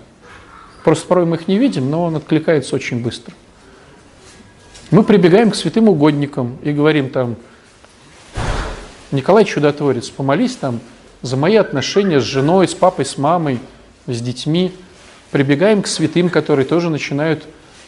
[0.83, 3.33] Просто порой мы их не видим, но он откликается очень быстро.
[4.89, 7.35] Мы прибегаем к святым угодникам и говорим там,
[9.11, 10.79] Николай Чудотворец, помолись там
[11.21, 13.59] за мои отношения с женой, с папой, с мамой–
[14.13, 14.71] с детьми,
[15.31, 17.43] прибегаем к святым, которые тоже начинают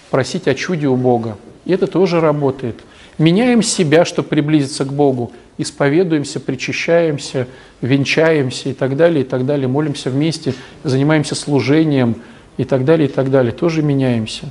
[0.09, 1.37] просить о чуде у Бога.
[1.65, 2.81] И это тоже работает.
[3.17, 7.47] Меняем себя, чтобы приблизиться к Богу, исповедуемся, причащаемся,
[7.81, 10.53] венчаемся и так далее, и так далее, молимся вместе,
[10.83, 12.15] занимаемся служением
[12.57, 14.49] и так далее, и так далее, тоже меняемся.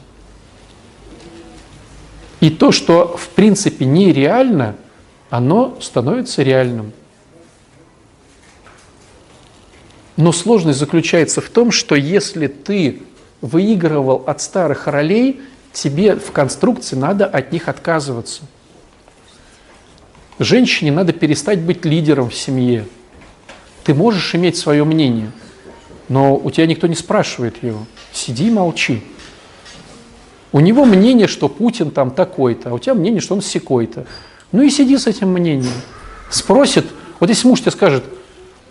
[2.41, 4.77] И то, что в принципе нереально,
[5.31, 6.93] оно становится реальным.
[10.21, 13.01] Но сложность заключается в том, что если ты
[13.41, 15.41] выигрывал от старых ролей,
[15.73, 18.43] тебе в конструкции надо от них отказываться.
[20.39, 22.85] Женщине надо перестать быть лидером в семье.
[23.83, 25.33] Ты можешь иметь свое мнение,
[26.11, 27.87] но у тебя никто не спрашивает его.
[28.13, 29.03] Сиди и молчи.
[30.53, 34.05] У него мнение, что Путин там такой-то, а у тебя мнение, что он секой-то.
[34.53, 35.73] Ну и сиди с этим мнением.
[36.29, 36.85] Спросит,
[37.21, 38.05] вот если муж тебе скажет,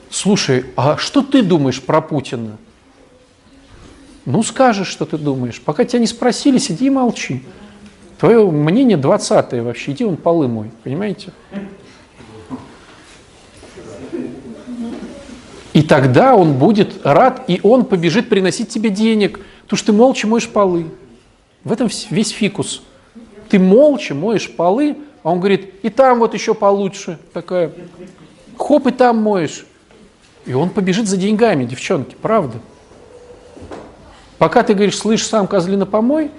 [0.09, 2.57] слушай, а что ты думаешь про Путина?
[4.25, 5.61] Ну, скажешь, что ты думаешь.
[5.61, 7.43] Пока тебя не спросили, сиди и молчи.
[8.19, 11.31] Твое мнение 20 вообще, иди он полы мой, понимаете?
[15.73, 20.27] И тогда он будет рад, и он побежит приносить тебе денег, потому что ты молча
[20.27, 20.87] моешь полы.
[21.63, 22.81] В этом весь фикус.
[23.49, 27.17] Ты молча моешь полы, а он говорит, и там вот еще получше.
[27.33, 27.71] Такая,
[28.57, 29.65] хоп, и там моешь.
[30.49, 32.57] И он побежит за деньгами, девчонки, правда.
[34.39, 36.31] Пока ты говоришь, слышь, сам козлина помой,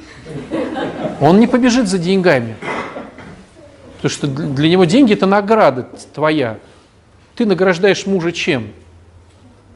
[1.21, 2.57] он не побежит за деньгами.
[3.95, 6.59] Потому что для него деньги– это награда твоя.
[7.37, 8.73] Ты награждаешь мужа чем?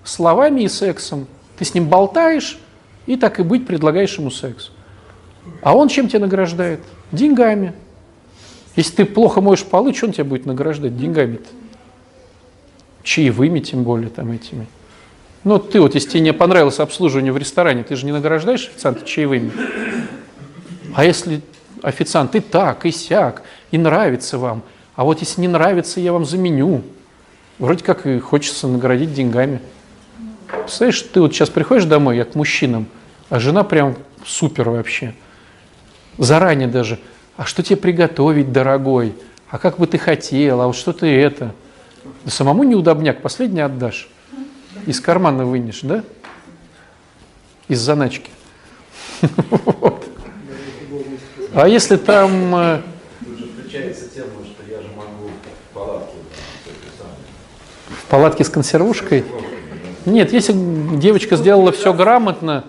[0.02, 1.28] Словами и сексом.
[1.56, 2.58] Ты с ним болтаешь,
[3.06, 4.72] и так и быть предлагаешь ему секс.
[5.62, 6.80] А он чем тебя награждает?
[7.12, 7.72] Деньгами.
[8.74, 11.46] Если ты плохо моешь полы, что он тебя будет награждать деньгами-то?
[13.04, 14.66] Чаевыми тем более там этими.
[15.44, 19.04] Ну, ты вот, если тебе не понравилось обслуживание в ресторане, ты же не награждаешь официанта
[19.04, 19.52] чаевыми.
[20.94, 21.42] А если
[21.82, 24.62] официант и так, и сяк, и нравится вам,
[24.96, 26.82] а вот если не нравится, я вам заменю.
[27.58, 29.60] Вроде как и хочется наградить деньгами.
[30.48, 32.86] Представляешь, ты вот сейчас приходишь домой, я к мужчинам,
[33.28, 35.14] а жена прям супер вообще.
[36.16, 36.98] Заранее даже.
[37.36, 39.14] А что тебе приготовить, дорогой?
[39.50, 40.60] А как бы ты хотел?
[40.60, 41.54] А вот что ты это?
[42.24, 44.08] Да самому неудобняк, последний отдашь.
[44.86, 46.04] Из кармана вынешь, да?
[47.68, 48.30] Из заначки.
[51.54, 52.54] А если там...
[52.54, 52.80] Э,
[57.88, 59.24] в палатке с консервушкой?
[60.04, 60.52] Нет, если
[60.96, 62.64] девочка сделала все грамотно,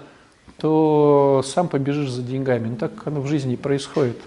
[0.58, 2.70] то сам побежишь за деньгами.
[2.70, 4.18] Ну так оно в жизни происходит.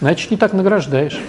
[0.00, 1.20] Значит, не так награждаешь.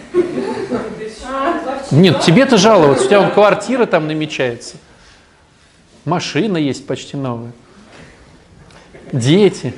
[1.91, 4.75] Нет, тебе-то жаловаться, у тебя вон квартира там намечается.
[6.05, 7.51] Машина есть почти новая.
[9.11, 9.73] Дети.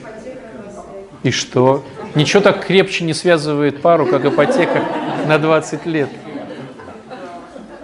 [1.24, 1.84] И что?
[2.16, 4.84] Ничего так крепче не связывает пару, как ипотека
[5.28, 6.10] на 20 лет.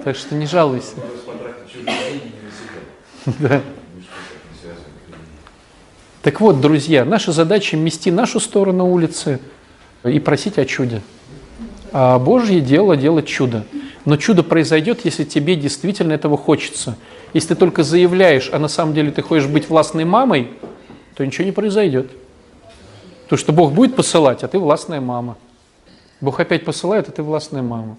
[0.03, 0.95] Так что не жалуйся.
[3.39, 3.61] Да.
[6.21, 9.39] Так вот, друзья, наша задача мести нашу сторону улицы
[10.03, 11.01] и просить о чуде.
[11.91, 13.63] А Божье дело делать чудо.
[14.05, 16.95] Но чудо произойдет, если тебе действительно этого хочется.
[17.33, 20.51] Если ты только заявляешь, а на самом деле ты хочешь быть властной мамой,
[21.15, 22.11] то ничего не произойдет.
[23.27, 25.37] То, что Бог будет посылать, а ты властная мама.
[26.21, 27.97] Бог опять посылает, а ты властная мама.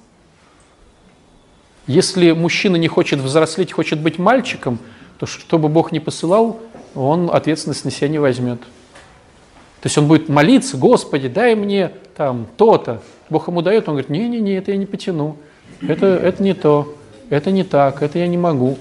[1.89, 4.79] Если мужчина не хочет взрослеть, хочет быть мальчиком,
[5.19, 6.61] то чтобы Бог не посылал,
[6.95, 8.61] он ответственность на себя не возьмет.
[8.61, 13.03] То есть он будет молиться, Господи, дай мне там то-то.
[13.29, 15.37] Бог ему дает, он говорит, не-не-не, это я не потяну
[15.83, 16.97] это, это не то,
[17.31, 18.79] это не так, это я не могу.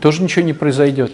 [0.00, 1.12] Тоже ничего не произойдет.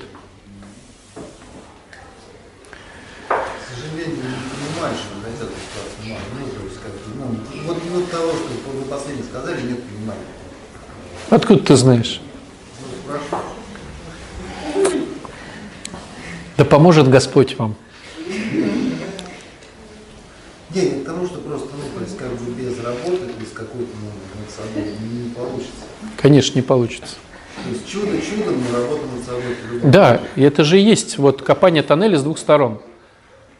[3.28, 3.34] К
[3.74, 7.24] сожалению, не понимаешь, что хотят ситуацию ну, то есть, как, ну,
[7.66, 10.26] вот, вот того, что вы последнее сказали, нет понимания.
[11.30, 12.20] Откуда ты знаешь?
[13.10, 13.38] Ну,
[16.56, 17.76] да поможет Господь вам.
[20.74, 24.10] Нет, к тому, что просто, ну, как бы без работы, без какой-то, ну,
[24.52, 25.72] собой не, получится.
[26.16, 27.16] Конечно, не получится.
[27.62, 31.42] То есть чудо чудом, но работа над собой Да, и это же и есть вот
[31.42, 32.80] копание тоннеля с двух сторон.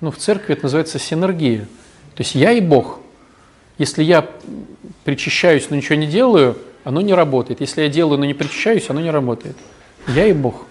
[0.00, 1.68] Ну, в церкви это называется синергия.
[2.14, 2.98] То есть я и Бог.
[3.78, 4.28] Если я
[5.04, 7.60] причащаюсь, но ничего не делаю, оно не работает.
[7.60, 9.56] Если я делаю, но не причащаюсь, оно не работает.
[10.08, 10.66] Я и Бог.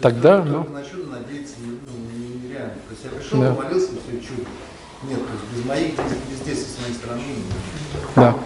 [0.00, 0.64] Тогда, только, ну...
[0.64, 2.74] Только на чудо надеяться ну, нереально.
[2.74, 3.54] То есть я пришел, да.
[3.54, 4.48] молился, все чудо.
[5.08, 5.94] Нет, то есть без моих
[6.30, 7.22] без действий с моей стороны.
[8.16, 8.36] Да.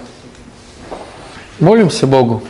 [1.60, 2.42] Молимся Богу.